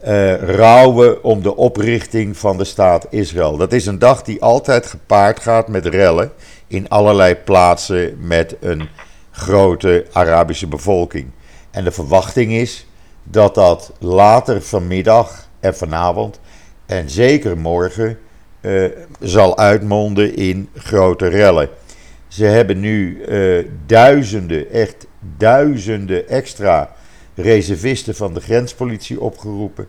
uh, 0.06 0.36
rouwen 0.36 1.24
om 1.24 1.41
de 1.41 1.56
oprichting 1.56 2.38
van 2.38 2.58
de 2.58 2.63
staat 2.63 3.08
Israël. 3.10 3.58
Dat 3.58 3.74
is 3.74 3.86
een 3.86 4.00
dag 4.00 4.24
die 4.24 4.41
altijd 4.41 4.86
gepaard 4.86 5.39
gaat 5.39 5.67
met 5.67 5.86
rellen 5.86 6.32
in 6.67 6.89
allerlei 6.89 7.36
plaatsen 7.36 8.17
met 8.20 8.56
een 8.60 8.89
grote 9.32 10.06
Arabische 10.12 10.67
bevolking. 10.67 11.28
En 11.72 11.84
de 11.84 11.91
verwachting 11.91 12.52
is 12.52 12.88
dat 13.24 13.56
dat 13.56 13.91
later 14.00 14.62
vanmiddag 14.62 15.48
en 15.60 15.76
vanavond 15.76 16.39
en 16.86 17.10
zeker 17.10 17.58
morgen 17.58 18.17
uh, 18.62 18.86
zal 19.20 19.58
uitmonden 19.58 20.36
in 20.36 20.70
grote 20.76 21.28
rellen. 21.28 21.70
Ze 22.28 22.46
hebben 22.46 22.80
nu 22.80 23.26
uh, 23.28 23.66
duizenden, 23.86 24.70
echt 24.70 25.08
duizenden 25.38 26.28
extra 26.28 26.92
reservisten 27.36 28.16
van 28.16 28.34
de 28.34 28.42
grenspolitie 28.42 29.22
opgeroepen. 29.22 29.88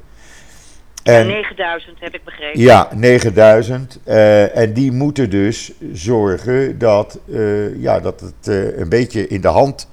En, 1.03 1.27
9000 1.27 1.96
heb 2.01 2.14
ik 2.14 2.24
begrepen. 2.24 2.61
Ja, 2.61 2.88
9000. 2.94 3.98
Uh, 4.07 4.57
en 4.57 4.72
die 4.72 4.92
moeten 4.92 5.31
dus 5.31 5.72
zorgen 5.92 6.79
dat, 6.79 7.18
uh, 7.27 7.83
ja, 7.83 8.01
dat 8.01 8.20
het 8.20 8.48
uh, 8.48 8.79
een 8.79 8.88
beetje 8.88 9.29
in 9.29 9.40
de 9.40 9.48
hand 9.48 9.88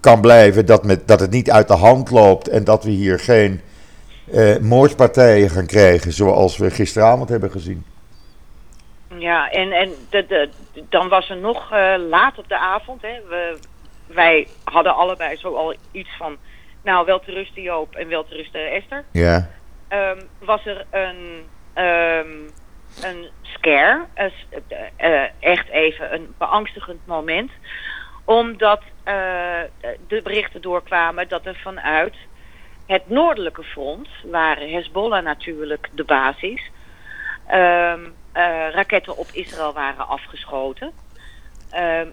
kan 0.00 0.20
blijven. 0.20 0.66
Dat, 0.66 0.84
met, 0.84 1.08
dat 1.08 1.20
het 1.20 1.30
niet 1.30 1.50
uit 1.50 1.68
de 1.68 1.74
hand 1.74 2.10
loopt 2.10 2.48
en 2.48 2.64
dat 2.64 2.84
we 2.84 2.90
hier 2.90 3.18
geen 3.18 3.60
moordpartijen 4.60 5.50
gaan 5.50 5.66
krijgen 5.66 6.12
zoals 6.12 6.56
we 6.56 6.70
gisteravond 6.70 7.28
hebben 7.28 7.50
gezien. 7.50 7.84
Ja, 9.18 9.50
en, 9.50 9.72
en 9.72 9.92
de, 10.10 10.26
de, 10.26 10.50
dan 10.88 11.08
was 11.08 11.30
er 11.30 11.36
nog 11.36 11.70
laat 12.08 12.38
op 12.38 12.48
de 12.48 12.58
avond. 12.58 13.02
Hè, 13.02 13.20
we, 13.28 13.58
wij 14.06 14.48
hadden 14.64 14.94
allebei 14.94 15.36
zo 15.36 15.54
al 15.54 15.74
iets 15.92 16.16
van 16.18 16.36
nou, 16.82 17.06
wel 17.06 17.20
te 17.20 17.32
rusten 17.32 17.62
Joop 17.62 17.94
en 17.94 18.08
wel 18.08 18.24
te 18.24 18.34
rusten 18.34 18.70
Esther. 18.70 19.04
Ja. 19.12 19.48
Um, 19.88 20.18
was 20.38 20.66
er 20.66 20.86
een, 20.90 21.46
um, 21.84 22.50
een 23.02 23.28
scare, 23.42 24.04
uh, 24.16 24.24
uh, 25.00 25.22
echt 25.40 25.68
even 25.68 26.14
een 26.14 26.34
beangstigend 26.38 27.06
moment. 27.06 27.50
Omdat 28.24 28.82
de 30.06 30.20
berichten 30.22 30.62
doorkwamen 30.62 31.28
dat 31.28 31.46
er 31.46 31.56
vanuit 31.56 32.14
het 32.86 33.08
noordelijke 33.08 33.62
front, 33.62 34.08
waar 34.24 34.58
Hezbollah 34.58 35.24
natuurlijk 35.24 35.88
de 35.92 36.04
basis, 36.04 36.70
um, 37.52 38.14
raketten 38.72 39.16
op 39.16 39.28
Israël 39.32 39.72
waren 39.72 40.08
afgeschoten. 40.08 40.92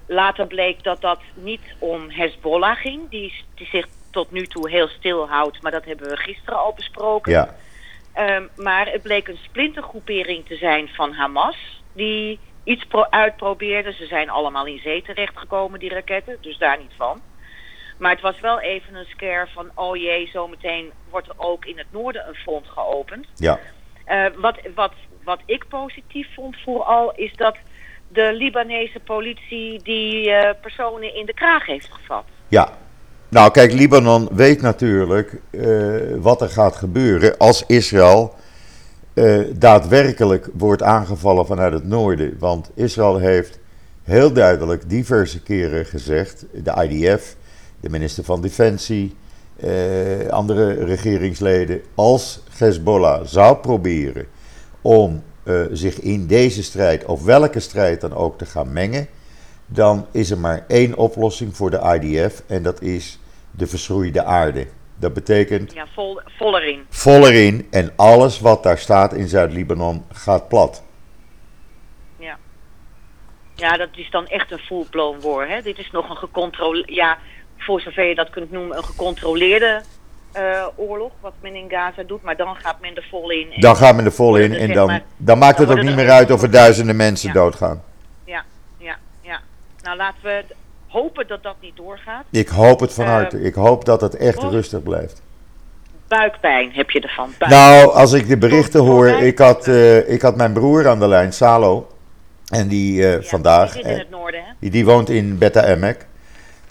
later 0.05 0.47
bleek 0.47 0.83
dat 0.83 1.01
dat 1.01 1.19
niet 1.33 1.75
om 1.79 2.09
Hezbollah 2.09 2.77
ging, 2.77 3.09
die, 3.09 3.33
die 3.55 3.67
zich 3.67 3.88
tot 4.13 4.31
nu 4.31 4.47
toe 4.47 4.69
heel 4.69 4.88
stil 4.88 5.29
houdt. 5.29 5.62
Maar 5.62 5.71
dat 5.71 5.86
hebben 5.86 6.09
we 6.09 6.17
gisteren 6.17 6.59
al 6.59 6.73
besproken. 6.73 7.31
Ja. 7.31 7.55
Um, 8.17 8.49
maar 8.55 8.88
het 8.91 9.01
bleek 9.01 9.27
een 9.27 9.39
splintergroepering 9.41 10.45
te 10.45 10.55
zijn 10.55 10.88
van 10.88 11.13
Hamas. 11.13 11.81
Die 11.93 12.39
iets 12.63 12.86
uitprobeerde. 13.09 13.93
Ze 13.93 14.05
zijn 14.05 14.29
allemaal 14.29 14.65
in 14.65 14.79
zee 14.79 15.01
terechtgekomen, 15.01 15.79
die 15.79 15.89
raketten. 15.89 16.38
Dus 16.41 16.57
daar 16.57 16.77
niet 16.77 16.93
van. 16.97 17.21
Maar 17.97 18.12
het 18.12 18.21
was 18.21 18.39
wel 18.39 18.59
even 18.59 18.95
een 18.95 19.05
scare 19.05 19.47
van... 19.53 19.71
oh 19.75 19.95
jee, 19.95 20.29
zometeen 20.33 20.91
wordt 21.09 21.27
er 21.27 21.36
ook 21.38 21.65
in 21.65 21.77
het 21.77 21.88
noorden 21.91 22.27
een 22.27 22.36
front 22.36 22.67
geopend. 22.67 23.27
Ja. 23.36 23.59
Uh, 24.07 24.25
wat, 24.36 24.57
wat, 24.75 24.93
wat 25.25 25.39
ik 25.45 25.65
positief 25.69 26.27
vond 26.36 26.55
vooral... 26.63 27.13
is 27.15 27.33
dat 27.36 27.55
de 28.07 28.33
Libanese 28.33 28.99
politie 28.99 29.83
die 29.83 30.27
uh, 30.27 30.49
personen 30.62 31.15
in 31.15 31.25
de 31.25 31.33
kraag 31.33 31.65
heeft 31.65 31.89
gevat. 31.91 32.23
Ja, 32.47 32.69
nou, 33.29 33.51
kijk, 33.51 33.71
Libanon 33.71 34.29
weet 34.31 34.62
natuurlijk 34.62 35.41
uh, 35.51 35.95
wat 36.19 36.41
er 36.41 36.49
gaat 36.49 36.75
gebeuren 36.75 37.38
als 37.38 37.63
Israël 37.67 38.33
uh, 39.13 39.39
daadwerkelijk 39.55 40.49
wordt 40.53 40.83
aangevallen 40.83 41.45
vanuit 41.45 41.73
het 41.73 41.88
noorden. 41.88 42.36
Want 42.39 42.71
Israël 42.75 43.17
heeft 43.17 43.59
heel 44.03 44.33
duidelijk 44.33 44.89
diverse 44.89 45.43
keren 45.43 45.86
gezegd, 45.86 46.45
de 46.51 46.88
IDF, 46.89 47.36
de 47.79 47.89
minister 47.89 48.23
van 48.23 48.41
Defensie, 48.41 49.15
andere 50.29 50.86
regeringsleden, 50.86 51.81
als 51.95 52.43
Hezbollah 52.57 53.25
zou 53.25 53.57
proberen 53.57 54.27
om 54.84 55.24
zich 55.72 56.00
in 56.00 56.28
deze 56.28 56.63
strijd, 56.63 57.06
of 57.06 57.24
welke 57.24 57.60
strijd 57.60 58.02
dan 58.02 58.13
ook, 58.13 58.38
te 58.38 58.46
gaan 58.46 58.74
mengen, 58.74 59.08
dan 59.65 60.08
is 60.12 60.32
er 60.32 60.38
maar 60.38 60.65
één 60.67 60.98
oplossing 60.98 61.56
voor 61.56 61.69
de 61.69 62.00
IDF 62.02 62.43
en 62.48 62.63
dat 62.63 62.82
is 62.82 63.19
de 63.52 63.67
verschroeide 63.67 64.24
aarde. 64.24 64.67
Dat 64.96 65.13
betekent. 65.13 65.74
Ja, 65.74 65.88
vol, 65.93 66.19
vol 66.26 66.58
erin. 66.60 66.86
Vol 66.89 67.28
erin 67.28 67.67
en 67.72 67.93
alles 67.96 68.39
wat 68.39 68.63
daar 68.63 68.78
staat 68.78 69.13
in 69.13 69.28
Zuid-Libanon 69.28 70.06
gaat 70.12 70.48
plat. 70.48 70.84
Ja. 72.17 72.38
Ja, 73.56 73.78
dat 73.78 73.89
is 73.91 74.10
dan 74.10 74.28
echt 74.28 74.52
een 74.52 74.60
full-blown 74.60 75.19
war. 75.22 75.48
Hè? 75.48 75.62
Dit 75.62 75.78
is 75.78 75.91
nog 75.91 76.10
een 76.10 76.17
gecontroleerde. 76.17 76.93
Ja, 76.93 77.17
voor 77.58 77.82
zover 77.82 78.04
je 78.04 78.15
dat 78.15 78.30
kunt 78.30 78.52
noemen, 78.52 78.78
een 78.78 78.84
gecontroleerde 78.84 79.82
uh, 80.38 80.67
oorlog, 80.76 81.12
wat 81.19 81.34
men 81.41 81.56
in 81.56 81.69
Gaza 81.69 82.04
doet, 82.04 82.22
maar 82.22 82.36
dan 82.36 82.56
gaat 82.56 82.82
men 82.82 82.96
er 82.96 83.08
vol 83.10 83.30
in. 83.32 83.48
Dan 83.56 83.76
gaat 83.76 83.96
men 83.96 84.06
er 84.06 84.12
vol 84.12 84.36
in 84.36 84.54
en 84.54 84.74
dan, 84.74 85.02
dan 85.17 85.38
maakt 85.38 85.58
het 85.58 85.69
ook 85.69 85.82
niet 85.82 85.96
meer 85.96 86.10
uit 86.10 86.32
of 86.32 86.41
er 86.41 86.52
duizenden 86.52 86.96
mensen 86.96 87.28
ja. 87.28 87.34
doodgaan. 87.34 87.84
Ja, 88.26 88.43
ja, 88.78 88.98
ja. 89.22 89.39
Nou, 89.82 89.98
laten 89.98 90.24
we 90.24 90.43
hopen 90.88 91.28
dat 91.28 91.43
dat 91.43 91.56
niet 91.60 91.76
doorgaat. 91.76 92.26
Ik 92.30 92.48
hoop 92.48 92.80
het 92.80 92.93
van 92.93 93.06
harte. 93.06 93.38
Uh, 93.38 93.46
ik 93.46 93.54
hoop 93.54 93.86
dat 93.86 94.02
het 94.02 94.15
echt 94.15 94.43
oh. 94.43 94.52
rustig 94.52 94.84
blijft. 94.84 95.22
Buikpijn 96.08 96.72
heb 96.72 96.89
je 96.89 97.00
ervan? 97.00 97.34
Buikpijn. 97.38 97.52
Nou, 97.52 97.93
als 97.93 98.13
ik 98.13 98.28
de 98.28 98.38
berichten 98.38 98.82
hoor. 98.82 99.08
Ik 99.08 99.38
had, 99.38 99.67
uh, 99.67 100.10
ik 100.10 100.22
had 100.22 100.36
mijn 100.36 100.54
broer 100.54 100.88
aan 100.88 101.00
de 101.00 101.08
lijn, 101.08 101.34
Salo. 101.34 101.88
En 102.50 102.67
die 102.67 102.93
ja, 102.93 103.22
vandaag. 103.22 103.74
Die, 103.74 103.84
zit 103.84 103.91
in 103.91 103.98
het 103.98 104.10
noorden, 104.10 104.43
hè? 104.43 104.52
Die, 104.60 104.72
die 104.72 104.86
woont 104.86 105.10
in 105.10 105.38
Beta 105.38 105.65
Emek. 105.65 106.06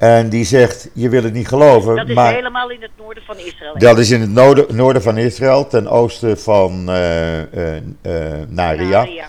En 0.03 0.29
die 0.29 0.45
zegt, 0.45 0.89
je 0.93 1.09
wil 1.09 1.23
het 1.23 1.33
niet 1.33 1.49
geloven. 1.49 1.97
Dat 1.97 2.09
is 2.09 2.15
maar 2.15 2.35
helemaal 2.35 2.71
in 2.71 2.83
het 2.83 2.91
noorden 2.99 3.23
van 3.23 3.39
Israël. 3.39 3.79
Dat 3.79 3.99
is 3.99 4.11
in 4.11 4.21
het 4.21 4.31
noorden, 4.31 4.77
noorden 4.77 5.03
van 5.03 5.19
Israël, 5.19 5.67
ten 5.67 5.89
oosten 5.89 6.39
van 6.39 6.91
uh, 6.91 7.39
uh, 7.39 7.45
uh, 7.47 7.81
Naria. 8.49 8.89
Naria. 8.89 9.29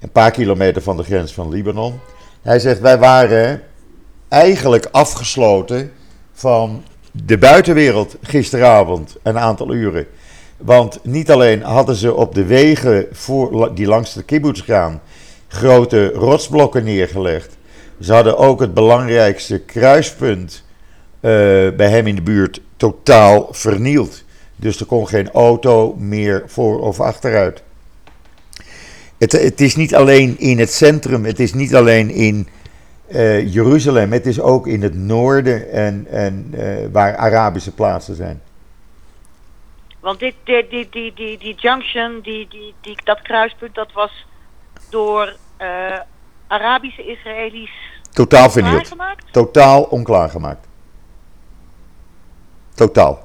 Een 0.00 0.10
paar 0.10 0.30
kilometer 0.30 0.82
van 0.82 0.96
de 0.96 1.02
grens 1.02 1.32
van 1.32 1.48
Libanon. 1.48 2.00
Hij 2.42 2.58
zegt, 2.58 2.80
wij 2.80 2.98
waren 2.98 3.62
eigenlijk 4.28 4.88
afgesloten 4.90 5.92
van 6.32 6.84
de 7.12 7.38
buitenwereld 7.38 8.16
gisteravond, 8.22 9.16
een 9.22 9.38
aantal 9.38 9.74
uren. 9.74 10.06
Want 10.56 11.00
niet 11.02 11.30
alleen 11.30 11.62
hadden 11.62 11.94
ze 11.94 12.14
op 12.14 12.34
de 12.34 12.44
wegen 12.44 13.06
voor, 13.12 13.74
die 13.74 13.86
langs 13.86 14.14
de 14.14 14.22
kibbutz 14.22 14.64
gaan 14.64 15.00
grote 15.48 16.10
rotsblokken 16.10 16.84
neergelegd. 16.84 17.58
Ze 18.00 18.12
hadden 18.12 18.38
ook 18.38 18.60
het 18.60 18.74
belangrijkste 18.74 19.58
kruispunt 19.58 20.64
uh, 21.20 21.30
bij 21.76 21.88
hem 21.88 22.06
in 22.06 22.14
de 22.14 22.22
buurt 22.22 22.60
totaal 22.76 23.48
vernield. 23.50 24.24
Dus 24.56 24.80
er 24.80 24.86
kon 24.86 25.08
geen 25.08 25.30
auto 25.30 25.94
meer 25.98 26.42
voor 26.46 26.80
of 26.80 27.00
achteruit. 27.00 27.62
Het, 29.18 29.32
het 29.32 29.60
is 29.60 29.76
niet 29.76 29.94
alleen 29.94 30.38
in 30.38 30.58
het 30.58 30.72
centrum, 30.72 31.24
het 31.24 31.40
is 31.40 31.54
niet 31.54 31.74
alleen 31.74 32.10
in 32.10 32.48
eh, 33.10 33.52
Jeruzalem. 33.54 34.12
Het 34.12 34.26
is 34.26 34.40
ook 34.40 34.66
in 34.66 34.82
het 34.82 34.94
noorden 34.94 35.70
en, 35.70 36.06
en 36.10 36.48
eh, 36.52 36.86
waar 36.92 37.16
Arabische 37.16 37.74
plaatsen 37.74 38.14
zijn. 38.14 38.42
Want 40.00 40.18
dit, 40.18 40.34
dit, 40.44 40.70
die, 40.70 40.88
die, 40.90 41.12
die, 41.14 41.38
die 41.38 41.54
junction, 41.54 42.20
die, 42.22 42.48
die, 42.48 42.74
die, 42.80 42.96
dat 43.04 43.22
kruispunt, 43.22 43.74
dat 43.74 43.92
was 43.92 44.26
door 44.90 45.36
eh, 45.56 46.00
Arabische 46.50 47.02
Israëli's 47.06 47.70
Totaal 48.12 48.50
vernield. 48.50 48.96
Totaal 49.30 49.82
onklaargemaakt. 49.82 50.66
Totaal. 52.74 53.18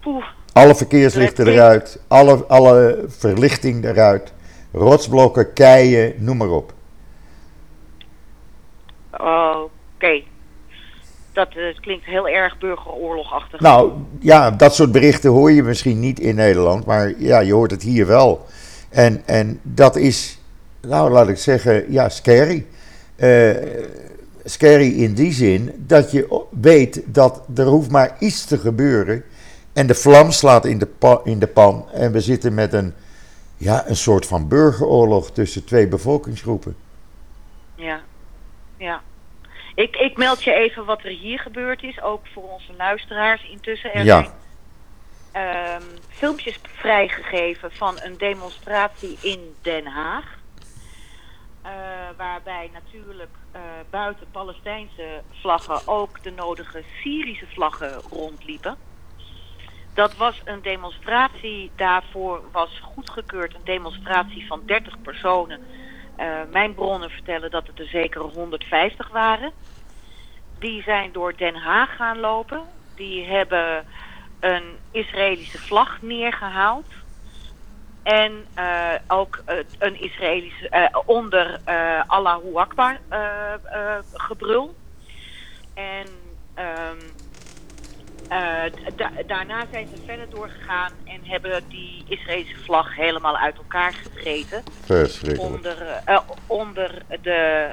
Poeh, 0.00 0.24
Alle 0.52 0.74
verkeerslichten 0.74 1.46
eruit, 1.46 2.00
alle, 2.08 2.44
alle 2.46 3.04
verlichting 3.08 3.84
eruit, 3.84 4.32
rotsblokken, 4.72 5.52
keien, 5.52 6.14
noem 6.18 6.36
maar 6.36 6.48
op. 6.48 6.72
oké. 9.12 10.22
Dat 11.32 11.48
eh, 11.48 11.74
klinkt 11.80 12.04
heel 12.04 12.28
erg 12.28 12.58
burgeroorlogachtig. 12.58 13.60
Nou 13.60 13.92
ja, 14.20 14.50
dat 14.50 14.74
soort 14.74 14.92
berichten 14.92 15.30
hoor 15.30 15.52
je 15.52 15.62
misschien 15.62 16.00
niet 16.00 16.20
in 16.20 16.34
Nederland, 16.34 16.84
maar 16.84 17.12
ja, 17.18 17.38
je 17.40 17.52
hoort 17.52 17.70
het 17.70 17.82
hier 17.82 18.06
wel. 18.06 18.46
En, 18.90 19.22
en 19.26 19.60
dat 19.62 19.96
is, 19.96 20.38
nou 20.86 21.10
laat 21.10 21.28
ik 21.28 21.36
zeggen, 21.38 21.92
ja, 21.92 22.08
scary. 22.08 22.66
Eh, 23.16 23.50
scary 24.44 25.02
in 25.02 25.14
die 25.14 25.32
zin 25.32 25.72
dat 25.76 26.10
je 26.10 26.44
weet 26.60 27.02
dat 27.04 27.42
er 27.56 27.64
hoeft 27.66 27.90
maar 27.90 28.16
iets 28.18 28.44
te 28.44 28.58
gebeuren 28.58 29.24
en 29.72 29.86
de 29.86 29.94
vlam 29.94 30.30
slaat 30.30 30.64
in 30.64 30.78
de, 30.78 30.86
pa- 30.86 31.20
in 31.24 31.38
de 31.38 31.46
pan 31.46 31.86
en 31.92 32.12
we 32.12 32.20
zitten 32.20 32.54
met 32.54 32.72
een, 32.72 32.94
ja, 33.56 33.88
een 33.88 33.96
soort 33.96 34.26
van 34.26 34.48
burgeroorlog 34.48 35.30
tussen 35.30 35.64
twee 35.64 35.88
bevolkingsgroepen. 35.88 36.76
Ja, 37.74 38.00
ja. 38.76 39.02
Ik, 39.74 39.96
ik 39.96 40.16
meld 40.16 40.42
je 40.44 40.52
even 40.52 40.84
wat 40.84 41.02
er 41.02 41.10
hier 41.10 41.38
gebeurd 41.38 41.82
is, 41.82 42.02
ook 42.02 42.26
voor 42.32 42.42
onze 42.52 42.72
luisteraars 42.76 43.48
intussen. 43.50 43.92
Er 43.94 44.04
Ja. 44.04 44.22
zijn 44.22 44.32
ehm, 45.32 45.82
filmpjes 46.08 46.60
vrijgegeven 46.62 47.70
van 47.72 47.94
een 48.02 48.14
demonstratie 48.18 49.18
in 49.20 49.54
Den 49.62 49.86
Haag. 49.86 50.33
Eh, 51.64 51.70
waarbij 52.16 52.70
natuurlijk 52.72 53.36
eh, 53.52 53.60
buiten 53.90 54.26
Palestijnse 54.30 55.22
vlaggen 55.30 55.80
ook 55.86 56.22
de 56.22 56.30
nodige 56.30 56.82
Syrische 57.00 57.46
vlaggen 57.46 58.00
rondliepen. 58.10 58.76
Dat 59.94 60.16
was 60.16 60.40
een 60.44 60.62
demonstratie, 60.62 61.70
daarvoor 61.76 62.42
was 62.52 62.80
goedgekeurd 62.80 63.54
een 63.54 63.64
demonstratie 63.64 64.46
van 64.46 64.62
30 64.66 65.02
personen. 65.02 65.60
Eh, 66.16 66.26
mijn 66.50 66.74
bronnen 66.74 67.10
vertellen 67.10 67.50
dat 67.50 67.66
het 67.66 67.78
er 67.78 67.86
zeker 67.86 68.20
150 68.20 69.08
waren. 69.08 69.52
Die 70.58 70.82
zijn 70.82 71.12
door 71.12 71.36
Den 71.36 71.56
Haag 71.56 71.96
gaan 71.96 72.20
lopen. 72.20 72.62
Die 72.94 73.24
hebben 73.24 73.86
een 74.40 74.78
Israëlische 74.90 75.58
vlag 75.58 76.02
neergehaald. 76.02 77.03
En 78.04 78.46
eh, 78.54 78.90
ook 79.08 79.42
eh, 79.44 79.56
een 79.78 80.00
Israëlische 80.02 80.68
eh, 80.68 80.96
onder 81.06 81.58
Allahu 82.06 82.54
Akbar 82.56 82.98
gebrul. 84.12 84.74
En 85.74 86.06
ehm, 86.54 86.98
eh, 88.28 88.62
da- 88.96 89.10
daarna 89.26 89.64
zijn 89.70 89.86
ze 89.94 90.02
verder 90.06 90.26
doorgegaan 90.30 90.92
en 91.04 91.20
hebben 91.22 91.62
die 91.68 92.04
Israëlische 92.08 92.56
vlag 92.64 92.94
helemaal 92.96 93.36
uit 93.36 93.56
elkaar 93.56 93.94
Verschrikkelijk. 94.84 95.40
onder, 95.40 95.76
onder 96.46 97.02
de, 97.22 97.70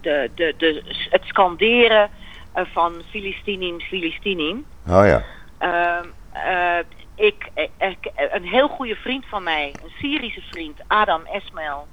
de, 0.00 0.30
de, 0.34 0.54
de, 0.58 0.82
het 1.10 1.22
scanderen 1.24 2.10
van 2.54 3.02
Filistinim, 3.10 3.80
Filistinim. 3.80 4.66
Oh 4.88 5.06
ja. 5.06 5.22
Eh, 5.58 6.78
ik, 7.22 7.50
eh, 7.54 7.88
ik- 7.90 8.12
een 8.14 8.44
heel 8.46 8.68
goede 8.68 8.96
vriend 8.96 9.26
van 9.26 9.42
mij, 9.42 9.78
een 9.82 9.92
Syrische 9.98 10.42
vriend, 10.42 10.84
Adam 10.86 11.24
Esmail, 11.26 11.88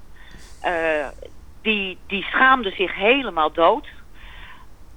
eh, 0.60 1.08
die, 1.62 2.04
die 2.08 2.24
schaamde 2.24 2.72
zich 2.72 2.96
helemaal 2.96 3.52
dood. 3.52 3.88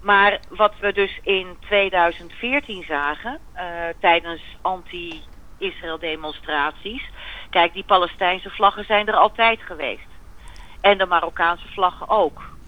Maar 0.01 0.41
wat 0.49 0.79
we 0.79 0.93
dus 0.93 1.19
in 1.23 1.57
2014 1.61 2.83
zagen, 2.83 3.41
eh, 3.53 3.89
tijdens 4.01 4.43
anti-Israël 4.63 5.99
demonstraties. 5.99 7.11
Kijk, 7.51 7.73
die 7.73 7.85
Palestijnse 7.85 8.51
vlaggen 8.51 8.85
zijn 8.85 9.07
er 9.09 9.17
altijd 9.17 9.63
geweest. 9.63 10.11
En 10.81 10.99
de 10.99 11.07
Marokkaanse 11.07 11.69
vlaggen 11.69 12.09
ook. 12.09 12.59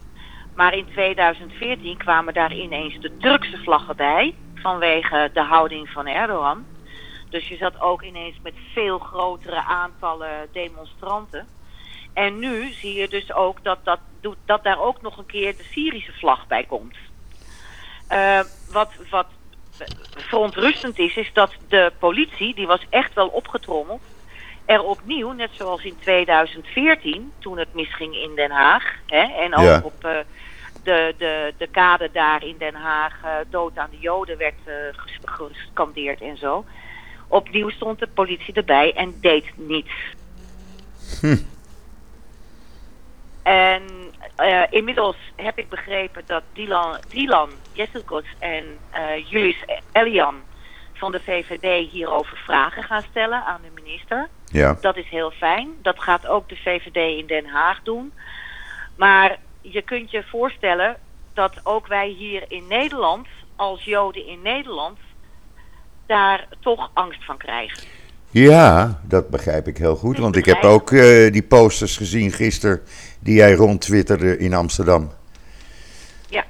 Maar 0.54 0.74
in 0.74 0.86
2014 0.86 1.96
kwamen 1.96 2.34
daar 2.34 2.54
ineens 2.54 2.98
de 3.00 3.16
Turkse 3.18 3.58
vlaggen 3.58 3.96
bij. 3.96 4.34
Vanwege 4.54 5.30
de 5.32 5.42
houding 5.42 5.90
van 5.90 6.06
Erdogan. 6.06 6.66
Dus 7.34 7.48
je 7.48 7.56
zat 7.56 7.80
ook 7.80 8.02
ineens 8.02 8.38
met 8.42 8.54
veel 8.72 8.98
grotere 8.98 9.62
aantallen 9.64 10.48
demonstranten. 10.52 11.48
En 12.12 12.38
nu 12.38 12.72
zie 12.72 12.94
je 12.94 13.08
dus 13.08 13.32
ook 13.32 13.64
dat, 13.64 13.78
dat, 13.84 14.00
doet- 14.20 14.36
dat 14.44 14.64
daar 14.64 14.80
ook 14.80 15.02
nog 15.02 15.16
een 15.18 15.26
keer 15.26 15.56
de 15.56 15.64
Syrische 15.70 16.12
vlag 16.12 16.46
bij 16.46 16.64
komt. 16.64 16.96
Eh, 18.06 18.40
wat, 18.70 18.90
wat 19.10 19.26
verontrustend 20.14 20.98
is, 20.98 21.16
is 21.16 21.30
dat 21.32 21.52
de 21.68 21.92
politie, 21.98 22.54
die 22.54 22.66
was 22.66 22.86
echt 22.90 23.14
wel 23.14 23.28
opgetrommeld, 23.28 24.02
er 24.64 24.82
opnieuw, 24.82 25.32
net 25.32 25.50
zoals 25.52 25.84
in 25.84 25.96
2014, 25.98 27.32
toen 27.38 27.58
het 27.58 27.74
misging 27.74 28.16
in 28.16 28.34
Den 28.34 28.50
Haag, 28.50 28.94
hè, 29.06 29.22
en 29.42 29.54
ook 29.54 29.64
Ja. 29.64 29.80
op 29.84 30.04
eh, 30.04 30.18
de, 30.82 31.14
de, 31.18 31.54
de 31.58 31.66
kade 31.66 32.10
daar 32.12 32.44
in 32.44 32.58
Den 32.58 32.74
Haag, 32.74 33.22
eh, 33.24 33.30
dood 33.50 33.76
aan 33.78 33.90
de 33.90 33.98
Joden 33.98 34.38
werd 34.38 34.60
ges- 34.92 35.18
gescandeerd 35.24 36.20
en 36.20 36.36
zo. 36.36 36.64
Opnieuw 37.34 37.70
stond 37.70 37.98
de 37.98 38.06
politie 38.06 38.54
erbij 38.54 38.92
en 38.92 39.14
deed 39.20 39.44
niets. 39.54 39.92
En 43.42 43.82
eh, 44.36 44.62
inmiddels 44.70 45.16
heb 45.36 45.58
ik 45.58 45.68
begrepen 45.68 46.22
dat 46.26 46.42
Dylan, 46.52 46.96
Dylan 47.08 47.50
Jesselkots 47.72 48.28
en 48.38 48.64
eh 48.90 49.30
Julius 49.30 49.64
Elian 49.92 50.34
van 50.92 51.12
de 51.12 51.20
VVD 51.20 51.90
hierover 51.90 52.36
vragen 52.36 52.82
gaan 52.82 53.02
stellen 53.10 53.44
aan 53.44 53.60
de 53.62 53.82
minister. 53.82 54.28
Ja. 54.44 54.76
Dat 54.80 54.96
is 54.96 55.08
heel 55.08 55.30
fijn. 55.30 55.68
Dat 55.82 56.00
gaat 56.00 56.26
ook 56.26 56.48
de 56.48 56.56
VVD 56.56 57.18
in 57.18 57.26
Den 57.26 57.46
Haag 57.46 57.82
doen. 57.82 58.12
Maar 58.96 59.38
je 59.60 59.82
kunt 59.82 60.10
je 60.10 60.22
voorstellen 60.22 60.96
dat 61.32 61.60
ook 61.62 61.86
wij 61.86 62.08
hier 62.08 62.44
in 62.48 62.66
Nederland, 62.66 63.26
als 63.56 63.84
Joden 63.84 64.26
in 64.26 64.42
Nederland, 64.42 64.98
daar 66.06 66.48
toch 66.60 66.90
angst 66.94 67.24
van 67.24 67.36
krijgen. 67.36 67.78
Ja, 68.30 69.00
dat 69.04 69.28
begrijp 69.28 69.68
ik 69.68 69.78
heel 69.78 69.96
goed. 69.96 70.14
Ik 70.16 70.22
Want 70.22 70.36
ik 70.36 70.44
heb 70.44 70.62
ook 70.62 70.92
eh, 70.92 71.32
die 71.32 71.42
posters 71.42 71.96
gezien 71.96 72.32
gisteren 72.32 72.80
die 73.20 73.34
jij 73.34 73.54
rondtwitterde 73.54 74.38
in 74.38 74.54
Amsterdam. 74.54 75.10
Ja. 76.28 76.44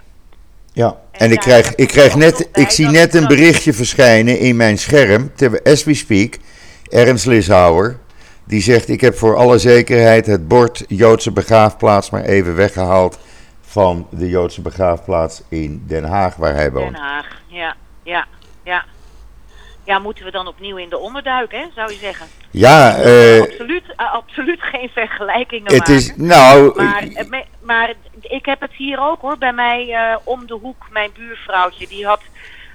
Ja, 0.73 0.87
En 1.11 1.21
en 1.21 1.31
ik 1.33 1.39
krijg, 1.39 1.75
ik 1.75 1.89
krijg 1.89 2.15
net, 2.15 2.49
ik 2.53 2.71
zie 2.71 2.87
net 2.89 3.15
een 3.15 3.21
dat- 3.21 3.29
berichtje 3.29 3.73
verschijnen 3.73 4.39
in 4.39 4.57
mijn 4.57 4.79
scherm, 4.79 5.31
ter, 5.35 5.63
as 5.63 5.85
we 5.85 5.95
speak. 5.95 6.39
Ernst 6.91 7.27
Lishouwer, 7.27 7.99
die 8.45 8.63
zegt: 8.63 8.89
Ik 8.89 9.01
heb 9.01 9.17
voor 9.19 9.37
alle 9.37 9.59
zekerheid 9.59 10.27
het 10.27 10.49
bord 10.49 10.85
Joodse 10.89 11.33
begraafplaats 11.33 12.11
maar 12.11 12.23
even 12.23 12.55
weggehaald 12.55 13.19
van 13.61 14.07
de 14.11 14.29
Joodse 14.29 14.61
begraafplaats 14.63 15.43
in 15.49 15.83
Den 15.87 16.05
Haag, 16.05 16.37
waar 16.37 16.55
hij 16.55 16.71
Den 16.71 16.73
woont. 16.73 16.97
Haag, 16.97 17.27
ja, 17.47 17.77
ja, 18.03 18.27
ja. 18.65 18.85
Ja, 19.85 19.99
moeten 19.99 20.25
we 20.25 20.31
dan 20.31 20.47
opnieuw 20.47 20.77
in 20.77 20.89
de 20.89 20.99
onderduik, 20.99 21.53
hè, 21.53 21.67
zou 21.75 21.93
je 21.93 21.99
zeggen? 21.99 22.27
Ja, 22.51 22.97
eh, 22.97 23.41
absoluut, 23.41 23.85
eh, 23.97 24.13
absoluut 24.13 24.61
geen 24.73 24.89
vergelijkingen 24.89 25.67
het 25.73 25.79
maken. 25.79 25.95
is, 25.95 26.17
nou, 26.17 26.83
Maar, 26.83 27.03
eh, 27.15 27.29
me- 27.29 27.45
maar 27.63 27.93
ik 28.21 28.47
heb 28.47 28.61
het 28.61 28.73
hier 28.73 29.01
ook 29.01 29.21
hoor, 29.21 29.39
bij 29.39 29.53
mij 29.53 29.93
eh, 29.93 30.17
om 30.25 30.47
de 30.47 30.55
hoek, 30.55 30.87
mijn 30.91 31.11
buurvrouwtje, 31.15 31.87
die 31.89 32.07
had 32.07 32.21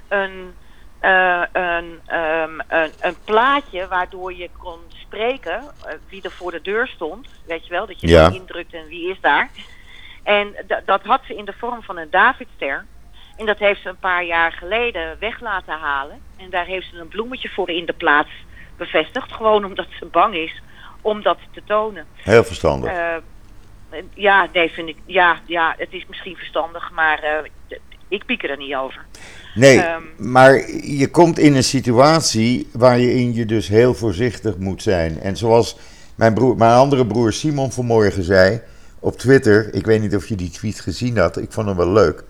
een, 0.08 0.54
eh, 1.00 1.42
een, 1.52 2.00
ehm, 2.06 2.58
een, 2.68 2.92
een 3.00 3.16
plaatje 3.24 3.88
waardoor 3.88 4.34
je 4.34 4.50
kon 4.58 4.78
spreken 4.88 5.60
eh, 5.86 5.94
wie 6.08 6.22
er 6.22 6.30
voor 6.30 6.50
de 6.50 6.60
deur 6.62 6.86
stond. 6.88 7.28
Weet 7.46 7.66
je 7.66 7.72
wel, 7.72 7.86
dat 7.86 8.00
je 8.00 8.08
Ja. 8.08 8.30
indrukt 8.30 8.72
en 8.74 8.86
wie 8.88 9.10
is 9.10 9.20
daar. 9.20 9.50
En 10.22 10.54
dat 10.86 11.02
had 11.02 11.20
ze 11.26 11.34
in 11.36 11.44
de 11.44 11.54
vorm 11.58 11.82
van 11.82 11.98
een 11.98 12.10
Davidster. 12.10 12.86
En 13.40 13.46
dat 13.46 13.58
heeft 13.58 13.82
ze 13.82 13.88
een 13.88 13.98
paar 13.98 14.24
jaar 14.24 14.52
geleden 14.52 15.16
weg 15.20 15.40
laten 15.40 15.74
halen. 15.78 16.18
En 16.36 16.50
daar 16.50 16.66
heeft 16.66 16.90
ze 16.90 16.98
een 16.98 17.08
bloemetje 17.08 17.48
voor 17.48 17.70
in 17.70 17.86
de 17.86 17.92
plaats 17.92 18.28
bevestigd. 18.76 19.32
Gewoon 19.32 19.64
omdat 19.64 19.86
ze 19.98 20.06
bang 20.06 20.34
is 20.34 20.62
om 21.00 21.22
dat 21.22 21.38
te 21.52 21.62
tonen. 21.66 22.06
heel 22.14 22.44
verstandig. 22.44 22.90
Eh, 22.90 23.14
ja, 24.14 24.48
nee, 24.52 24.70
vind 24.70 24.88
ik. 24.88 24.96
Ja, 25.06 25.40
ja, 25.46 25.74
het 25.78 25.88
is 25.90 26.04
misschien 26.08 26.36
verstandig, 26.36 26.90
maar 26.90 27.18
eh, 27.22 27.78
ik 28.08 28.24
piek 28.24 28.42
er 28.42 28.56
niet 28.56 28.74
over. 28.74 29.04
Nee, 29.54 29.80
Ehm. 29.80 30.02
maar 30.16 30.52
je 30.82 31.08
komt 31.10 31.38
in 31.38 31.54
een 31.54 31.64
situatie 31.64 32.68
waarin 32.72 33.34
je 33.34 33.46
dus 33.46 33.68
heel 33.68 33.94
voorzichtig 33.94 34.56
moet 34.56 34.82
zijn. 34.82 35.20
En 35.20 35.36
zoals 35.36 35.76
mijn, 36.14 36.34
broer, 36.34 36.56
mijn 36.56 36.72
andere 36.78 37.06
broer 37.06 37.32
Simon 37.32 37.72
vanmorgen 37.72 38.22
zei, 38.22 38.60
op 38.98 39.18
Twitter. 39.18 39.74
Ik 39.74 39.86
weet 39.86 40.00
niet 40.00 40.16
of 40.16 40.26
je 40.28 40.34
die 40.34 40.50
tweet 40.50 40.80
gezien 40.80 41.16
had. 41.18 41.36
Ik 41.36 41.52
vond 41.52 41.66
hem 41.66 41.76
wel 41.76 41.92
leuk. 41.92 42.24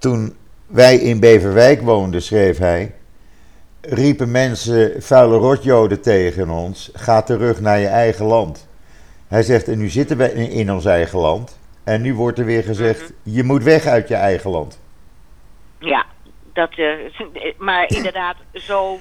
Toen 0.00 0.36
wij 0.66 0.96
in 0.96 1.20
Beverwijk 1.20 1.82
woonden, 1.82 2.22
schreef 2.22 2.58
hij. 2.58 2.94
Riepen 3.80 4.30
mensen 4.30 5.02
vuile 5.02 5.36
rotjoden 5.36 6.00
tegen 6.00 6.50
ons. 6.50 6.90
Ga 6.94 7.22
terug 7.22 7.60
naar 7.60 7.78
je 7.78 7.86
eigen 7.86 8.24
land. 8.24 8.68
Hij 9.28 9.42
zegt, 9.42 9.68
en 9.68 9.78
nu 9.78 9.88
zitten 9.88 10.16
we 10.16 10.32
in 10.32 10.72
ons 10.72 10.84
eigen 10.84 11.18
land. 11.18 11.58
En 11.84 12.02
nu 12.02 12.14
wordt 12.14 12.38
er 12.38 12.44
weer 12.44 12.62
gezegd, 12.62 13.00
Mhm. 13.00 13.12
je 13.22 13.42
moet 13.42 13.62
weg 13.62 13.86
uit 13.86 14.08
je 14.08 14.14
eigen 14.14 14.50
land. 14.50 14.80
Ja, 15.78 16.06
dat, 16.52 16.70
eh, 16.74 16.88
maar 17.58 17.88
inderdaad, 17.88 18.36
zo, 18.52 18.98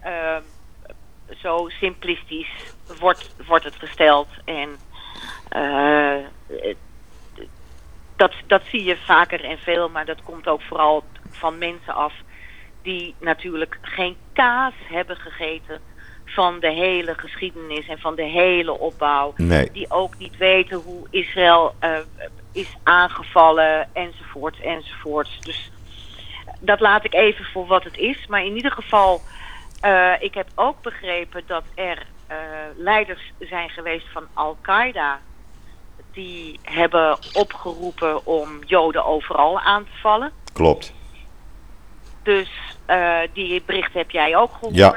eh, 0.00 0.36
zo 1.42 1.68
simplistisch 1.68 2.52
wordt, 3.00 3.30
wordt 3.46 3.64
het 3.64 3.76
gesteld. 3.76 4.28
En 4.44 4.68
eh, 5.48 6.14
dat, 8.16 8.32
dat 8.46 8.62
zie 8.64 8.84
je 8.84 8.96
vaker 8.96 9.44
en 9.44 9.58
veel, 9.58 9.88
maar 9.88 10.04
dat 10.04 10.22
komt 10.22 10.48
ook 10.48 10.62
vooral 10.62 11.04
van 11.30 11.58
mensen 11.58 11.94
af 11.94 12.12
die 12.82 13.14
natuurlijk 13.20 13.78
geen 13.82 14.16
kaas 14.32 14.74
hebben 14.88 15.16
gegeten 15.16 15.80
van 16.24 16.60
de 16.60 16.70
hele 16.70 17.14
geschiedenis 17.14 17.88
en 17.88 17.98
van 17.98 18.14
de 18.14 18.22
hele 18.22 18.78
opbouw. 18.78 19.32
Nee. 19.36 19.70
Die 19.72 19.90
ook 19.90 20.18
niet 20.18 20.36
weten 20.36 20.76
hoe 20.76 21.06
Israël 21.10 21.74
eh, 21.78 21.98
is 22.52 22.76
aangevallen 22.82 23.88
enzovoort 23.92 24.60
enzovoort. 24.60 25.44
Dus 25.44 25.70
dat 26.60 26.80
laat 26.80 27.04
ik 27.04 27.14
even 27.14 27.44
voor 27.44 27.66
wat 27.66 27.84
het 27.84 27.96
is. 27.96 28.26
Maar 28.26 28.44
in 28.44 28.56
ieder 28.56 28.72
geval, 28.72 29.20
eh, 29.80 30.12
ik 30.18 30.34
heb 30.34 30.48
ook 30.54 30.82
begrepen 30.82 31.42
dat 31.46 31.64
er 31.74 32.06
eh, 32.26 32.36
leiders 32.76 33.32
zijn 33.38 33.70
geweest 33.70 34.06
van 34.12 34.26
Al-Qaeda. 34.32 35.20
Die 36.16 36.58
hebben 36.62 37.18
opgeroepen 37.32 38.26
om 38.26 38.48
Joden 38.64 39.04
overal 39.04 39.60
aan 39.60 39.84
te 39.84 39.90
vallen. 40.00 40.32
Klopt. 40.52 40.92
Dus 42.22 42.50
eh, 42.86 43.18
die 43.32 43.62
bericht 43.66 43.92
heb 43.92 44.10
jij 44.10 44.36
ook 44.36 44.52
gehoord. 44.52 44.74
Ja. 44.74 44.96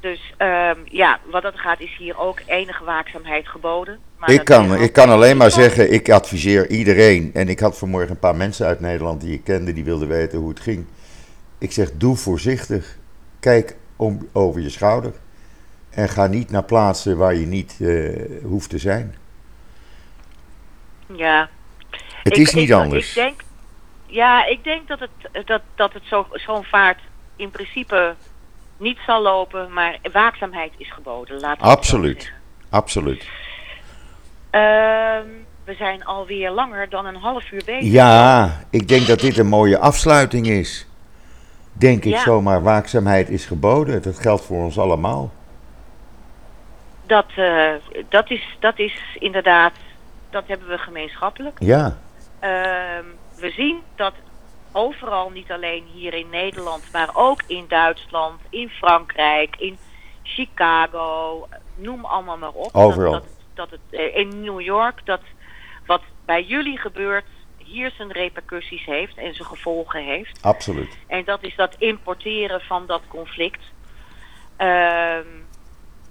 Dus 0.00 0.34
ehm, 0.36 0.76
ja, 0.84 1.18
wat 1.30 1.42
dat 1.42 1.58
gaat 1.58 1.80
is 1.80 1.96
hier 1.98 2.18
ook 2.18 2.40
enige 2.46 2.84
waakzaamheid 2.84 3.48
geboden. 3.48 3.98
Maar 4.16 4.30
Ik 4.30 4.44
kan, 4.44 4.74
ik 4.74 4.92
kan 4.92 5.10
alleen 5.10 5.36
maar 5.36 5.50
zeggen, 5.50 5.92
ik 5.92 6.10
adviseer 6.10 6.70
iedereen. 6.70 7.30
En 7.34 7.48
ik 7.48 7.60
had 7.60 7.78
vanmorgen 7.78 8.10
een 8.10 8.18
paar 8.18 8.36
mensen 8.36 8.66
uit 8.66 8.80
Nederland 8.80 9.20
die 9.20 9.32
ik 9.32 9.44
kende, 9.44 9.72
die 9.72 9.84
wilden 9.84 10.08
weten 10.08 10.38
hoe 10.38 10.48
het 10.48 10.60
ging. 10.60 10.86
Ik 11.58 11.72
zeg, 11.72 11.90
doe 11.92 12.16
voorzichtig. 12.16 12.96
Kijk 13.40 13.76
om, 13.96 14.28
over 14.32 14.60
je 14.60 14.70
schouder. 14.70 15.12
En 15.90 16.08
ga 16.08 16.26
niet 16.26 16.50
naar 16.50 16.64
plaatsen 16.64 17.16
waar 17.16 17.34
je 17.34 17.46
niet 17.46 17.76
eh, 17.80 18.42
hoeft 18.42 18.70
te 18.70 18.78
zijn. 18.78 19.14
Ja. 21.16 21.48
Het 22.22 22.36
Ik- 22.36 22.46
is 22.46 22.54
niet 22.54 22.68
ik- 22.68 22.74
anders. 22.74 23.08
Ik 23.08 23.14
denk, 23.14 23.40
ja, 24.06 24.46
ik 24.46 24.64
denk 24.64 24.88
dat 24.88 24.98
het, 25.00 25.46
dat, 25.46 25.62
dat 25.74 25.92
het 25.92 26.02
zo, 26.06 26.26
zo'n 26.32 26.64
vaart 26.64 27.00
in 27.36 27.50
principe 27.50 28.14
niet 28.76 28.98
zal 29.06 29.22
lopen, 29.22 29.72
maar 29.72 29.98
waakzaamheid 30.12 30.72
is 30.76 30.92
geboden. 30.92 31.40
Zo 31.40 31.46
Absoluut. 31.58 32.32
Absoluut. 32.70 33.28
Ehm, 34.50 35.26
we 35.64 35.74
zijn 35.74 36.04
alweer 36.04 36.50
langer 36.50 36.88
dan 36.88 37.06
een 37.06 37.16
half 37.16 37.50
uur 37.50 37.62
bezig. 37.64 37.92
Ja, 37.92 38.50
ik 38.70 38.88
denk 38.88 39.06
dat 39.06 39.20
dit 39.20 39.38
een 39.38 39.46
mooie 39.46 39.78
afsluiting 39.78 40.46
is. 40.46 40.86
Denk 41.72 42.04
ik 42.04 42.16
zomaar, 42.16 42.62
waakzaamheid 42.62 43.28
is 43.30 43.44
geboden. 43.46 44.02
Dat 44.02 44.18
geldt 44.18 44.44
voor 44.44 44.64
ons 44.64 44.78
allemaal. 44.78 45.32
Dat, 47.06 47.26
eh, 47.36 47.72
dat, 48.08 48.30
is, 48.30 48.56
dat 48.60 48.78
is 48.78 49.02
inderdaad, 49.18 49.72
dat 50.30 50.46
hebben 50.46 50.68
we 50.68 50.78
gemeenschappelijk. 50.78 51.56
Ja, 51.58 51.98
Ehm, 52.40 53.04
we 53.34 53.50
zien 53.50 53.82
dat 53.96 54.14
overal, 54.72 55.30
niet 55.30 55.50
alleen 55.50 55.84
hier 55.92 56.14
in 56.14 56.30
Nederland, 56.30 56.82
maar 56.92 57.10
ook 57.12 57.42
in 57.46 57.64
Duitsland, 57.68 58.40
in 58.50 58.68
Frankrijk, 58.68 59.56
in 59.56 59.78
Chicago, 60.22 61.48
noem 61.74 62.04
allemaal 62.04 62.38
maar 62.38 62.52
op. 62.52 62.74
Overal. 62.74 63.12
Dat, 63.12 63.22
dat, 63.22 63.30
dat 63.54 63.70
het, 63.70 64.00
eh, 64.00 64.16
in 64.16 64.40
New 64.42 64.60
York, 64.60 65.00
dat 65.04 65.20
wat 65.86 66.02
bij 66.24 66.42
jullie 66.42 66.78
gebeurt, 66.78 67.24
hier 67.56 67.90
zijn 67.96 68.12
repercussies 68.12 68.84
heeft 68.84 69.16
en 69.16 69.34
zijn 69.34 69.48
gevolgen 69.48 70.04
heeft. 70.04 70.42
absoluut. 70.42 70.98
En 71.06 71.24
dat 71.24 71.42
is 71.42 71.56
dat 71.56 71.74
importeren 71.78 72.60
van 72.60 72.86
dat 72.86 73.02
conflict. 73.08 73.62
Ehm, 74.56 75.26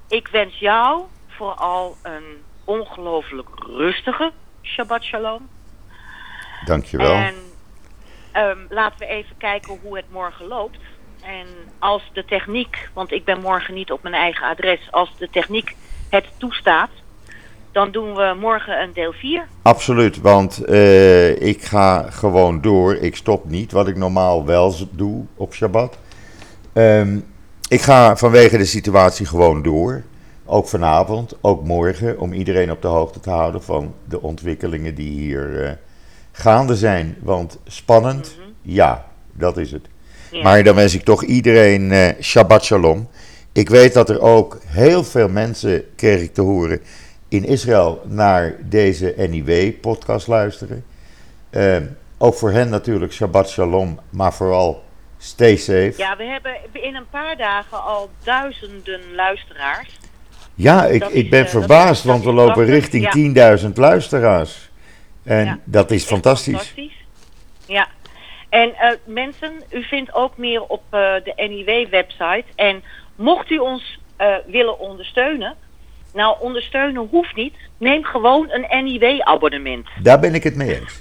ik 0.08 0.28
wens 0.28 0.60
jou 0.60 1.04
vooral 1.28 1.98
een 2.02 2.44
ongelooflijk 2.68 3.50
rustige 3.78 4.32
Shabbat 4.62 5.04
Shalom. 5.04 5.48
Dankjewel. 6.66 7.14
En 7.14 7.36
ehm, 8.32 8.58
laten 8.70 9.00
we 9.00 9.06
even 9.06 9.38
kijken 9.38 9.80
hoe 9.82 9.96
het 9.96 10.06
morgen 10.12 10.48
loopt. 10.48 10.80
En 11.22 11.48
als 11.80 12.10
de 12.14 12.26
techniek, 12.26 12.90
want 12.94 13.12
ik 13.12 13.26
ben 13.26 13.40
morgen 13.40 13.74
niet 13.74 13.92
op 13.92 14.04
mijn 14.04 14.16
eigen 14.16 14.48
adres, 14.48 14.92
als 14.92 15.14
de 15.18 15.30
techniek 15.30 15.76
het 16.10 16.26
toestaat, 16.38 16.90
dan 17.72 17.92
doen 17.92 18.16
we 18.16 18.36
morgen 18.40 18.82
een 18.82 18.94
deel 18.94 19.14
4. 19.14 19.48
Absoluut, 19.62 20.22
want 20.22 20.64
eh, 20.64 21.42
ik 21.42 21.64
ga 21.64 22.12
gewoon 22.12 22.62
door. 22.62 22.96
Ik 22.96 23.16
stop 23.16 23.46
niet, 23.46 23.72
wat 23.72 23.88
ik 23.88 23.96
normaal 23.96 24.46
wel 24.46 24.74
doe 24.92 25.26
op 25.36 25.54
Shabbat. 25.54 25.98
Ehm, 26.74 27.20
ik 27.68 27.82
ga 27.82 28.16
vanwege 28.16 28.58
de 28.58 28.66
situatie 28.66 29.26
gewoon 29.26 29.62
door. 29.62 30.04
Ook 30.50 30.68
vanavond, 30.68 31.36
ook 31.42 31.64
morgen, 31.64 32.20
om 32.20 32.34
iedereen 32.34 32.72
op 32.72 32.82
de 32.82 32.88
hoogte 32.88 33.20
te 33.20 33.30
houden 33.30 33.64
van 33.64 33.94
de 34.06 34.22
ontwikkelingen 34.22 34.96
die 34.96 35.10
hier 35.10 35.64
eh, 35.64 35.72
gaande 36.32 36.76
zijn. 36.76 37.18
Want 37.20 37.60
spannend, 37.66 38.36
ja, 38.62 39.06
dat 39.34 39.58
is 39.58 39.72
het. 39.72 39.88
Ja. 40.32 40.44
Maar 40.44 40.64
dan 40.64 40.76
wens 40.76 40.96
ik 40.96 41.04
toch 41.04 41.24
iedereen 41.24 41.92
eh, 41.92 42.22
Shabbat 42.22 42.66
Shalom. 42.66 43.10
Ik 43.52 43.70
weet 43.70 43.94
dat 43.94 44.10
er 44.10 44.22
ook 44.22 44.60
heel 44.66 45.04
veel 45.04 45.30
mensen, 45.30 45.84
kreeg 45.96 46.22
ik 46.22 46.34
te 46.34 46.42
horen, 46.42 46.82
in 47.28 47.46
Israël 47.46 48.02
naar 48.06 48.56
deze 48.70 49.14
NIW-podcast 49.18 50.28
luisteren. 50.28 50.86
Eh, 51.50 51.78
ook 52.18 52.34
voor 52.34 52.52
hen 52.52 52.70
natuurlijk 52.70 53.14
Shabbat 53.14 53.50
Shalom, 53.50 54.00
maar 54.10 54.34
vooral 54.34 54.84
stay 55.18 55.56
safe. 55.56 55.94
Ja, 55.98 56.18
we 56.18 56.24
hebben 56.24 56.58
in 56.72 56.96
een 56.96 57.10
paar 57.10 57.38
dagen 57.38 57.84
al 57.84 58.10
duizenden 58.24 59.02
luisteraars. 59.16 59.98
Ik, 60.86 61.00
dat 61.00 61.10
ik 61.14 61.24
is, 61.24 61.30
ben 61.30 61.44
eh, 61.46 61.50
verbaasd, 61.52 62.04
want 62.04 62.24
we 62.24 62.32
lopen 62.34 62.54
prachtig, 62.54 62.74
richting 62.76 63.34
ja. 63.36 63.58
10.000 63.60 63.74
luisteraars. 63.74 64.70
En 65.24 65.46
Ja, 65.46 65.60
dat 65.64 65.92
is 65.92 66.06
fantastisch. 66.06 66.54
fantastisch. 66.56 67.06
Ja. 67.68 67.88
En 68.50 68.76
eh, 68.76 68.92
mensen, 69.06 69.52
u 69.72 69.84
vindt 69.84 70.14
ook 70.14 70.38
meer 70.38 70.62
op 70.64 70.82
eh, 70.90 71.00
de 71.24 71.34
NIW-website. 71.36 72.44
En 72.56 72.84
mocht 73.16 73.50
u 73.50 73.58
ons 73.58 74.00
willen 74.48 74.80
ondersteunen, 74.80 75.56
nou 76.14 76.36
ondersteunen 76.40 77.08
hoeft 77.12 77.36
niet. 77.36 77.54
Neem 77.78 78.04
gewoon 78.04 78.48
een 78.52 78.84
NIW-abonnement. 78.84 79.88
Daar 80.02 80.20
ben 80.20 80.36
ik 80.36 80.44
het 80.44 80.56
mee 80.56 80.80
eens. 80.80 80.98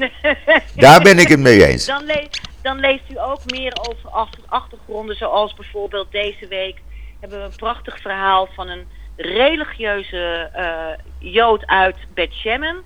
Daar 0.75 1.03
ben 1.03 1.19
ik 1.19 1.29
het 1.29 1.41
mee 1.41 1.67
eens. 1.67 1.87
Dan, 1.97 2.05
le- 2.05 2.29
dan 2.63 2.79
leest 2.81 3.03
u 3.13 3.19
ook 3.19 3.41
meer 3.47 3.73
over 3.89 4.09
ach- 4.11 4.29
achtergronden, 4.47 5.17
zoals 5.17 5.55
bijvoorbeeld 5.55 6.13
deze 6.13 6.47
week 6.49 6.77
hebben 7.21 7.39
we 7.39 7.45
een 7.45 7.57
prachtig 7.57 8.01
verhaal 8.01 8.49
van 8.55 8.69
een 8.69 8.85
religieuze 9.17 10.51
eh, 10.53 10.89
Jood 11.19 11.67
uit 11.67 11.97
Bethlehem, 12.15 12.83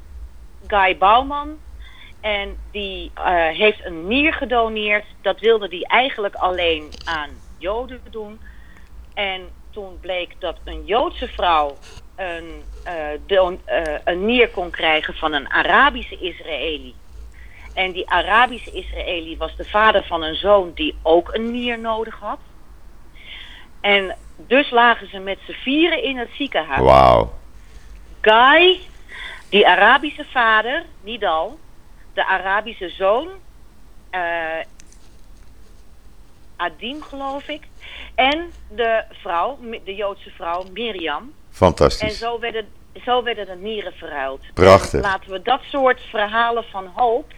Guy 0.67 0.99
Bouwman. 0.99 1.59
En 2.21 2.57
die 2.71 3.11
eh, 3.15 3.49
heeft 3.49 3.85
een 3.85 4.07
nier 4.07 4.33
gedoneerd. 4.33 5.05
Dat 5.23 5.41
wilde 5.41 5.67
hij 5.69 5.83
eigenlijk 5.83 6.35
alleen 6.35 6.89
aan 7.05 7.31
Joden 7.59 8.01
doen. 8.11 8.41
En 9.15 9.49
toen 9.71 10.01
bleek 10.01 10.35
dat 10.39 10.59
een 10.65 10.85
Joodse 10.85 11.29
vrouw 11.29 11.77
een, 12.17 12.63
eh, 12.85 13.95
een 14.05 14.25
nier 14.25 14.49
kon 14.49 14.71
krijgen 14.71 15.15
van 15.15 15.33
een 15.33 15.51
Arabische 15.51 16.19
Israëli. 16.19 16.95
En 17.75 17.93
die 17.93 18.11
Arabische 18.11 18.71
Israëli 18.71 19.37
was 19.37 19.57
de 19.57 19.65
vader 19.65 20.05
van 20.05 20.23
een 20.23 20.35
zoon 20.35 20.73
die 20.75 20.97
ook 21.03 21.35
een 21.35 21.51
nier 21.51 21.79
nodig 21.79 22.19
had. 22.19 22.39
En 23.81 24.17
dus 24.47 24.71
lagen 24.71 25.09
ze 25.09 25.19
met 25.19 25.39
z'n 25.47 25.53
vieren 25.53 26.03
in 26.03 26.19
het 26.19 26.29
ziekenhuis. 26.33 26.81
Wauw. 26.81 27.33
Guy, 28.21 28.81
die 29.49 29.69
Arabische 29.69 30.25
vader, 30.25 30.85
Nidal, 31.03 31.59
de 32.15 32.27
Arabische 32.27 32.89
zoon, 32.89 33.29
eh 34.11 34.21
Adim 36.57 37.03
geloof 37.03 37.49
ik, 37.49 37.63
en 38.15 38.53
de 38.69 39.05
vrouw, 39.11 39.59
de 39.85 39.95
Joodse 39.95 40.31
vrouw 40.31 40.65
Mirjam. 40.73 41.23
En 41.23 41.35
Fantastisch. 41.51 42.19
zo 42.19 42.39
werden, 42.39 42.69
zo 43.05 43.23
werden 43.23 43.47
de 43.47 43.57
nieren 43.57 43.93
verruild. 43.93 44.41
Prachtig. 44.55 44.93
En 44.93 45.01
laten 45.01 45.31
we 45.31 45.43
dat 45.43 45.61
soort 45.63 46.01
verhalen 46.01 46.65
van 46.65 46.87
hoop. 46.95 47.33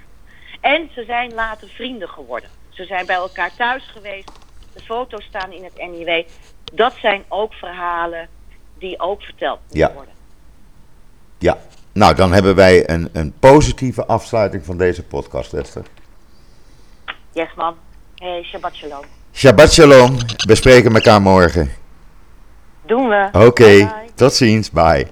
En 0.61 0.90
ze 0.94 1.05
zijn 1.05 1.34
later 1.34 1.68
vrienden 1.68 2.09
geworden. 2.09 2.50
Ze 2.68 2.84
zijn 2.84 3.07
bij 3.07 3.16
elkaar 3.16 3.55
thuis 3.57 3.84
geweest. 3.92 4.30
De 4.74 4.80
foto's 4.80 5.24
staan 5.24 5.53
in 5.53 5.64
het 5.64 5.76
NIW. 5.76 6.24
Dat 6.74 6.92
zijn 7.00 7.24
ook 7.28 7.52
verhalen 7.52 8.28
die 8.78 9.00
ook 9.00 9.22
verteld 9.22 9.58
moeten 9.60 9.78
Ja. 9.78 9.92
worden. 9.92 10.14
Ja, 11.38 11.58
Nou, 11.92 12.14
dan 12.14 12.32
hebben 12.32 12.54
wij 12.54 12.90
een, 12.90 13.08
een 13.12 13.34
positieve 13.38 14.06
afsluiting 14.06 14.64
van 14.64 14.76
deze 14.76 15.02
podcast, 15.02 15.52
Esther. 15.52 15.82
Yes, 17.32 17.48
man. 17.56 17.76
Hey, 18.16 18.42
Shabbat 18.42 18.74
Shalom. 18.74 19.04
Shabbat 19.32 19.72
Shalom. 19.72 20.16
We 20.46 20.54
spreken 20.54 20.94
elkaar 20.94 21.22
morgen. 21.22 21.70
Doen 22.86 23.08
we. 23.08 23.28
Oké, 23.46 23.92
tot 24.14 24.32
ziens. 24.32 24.70
Bye. 24.70 25.06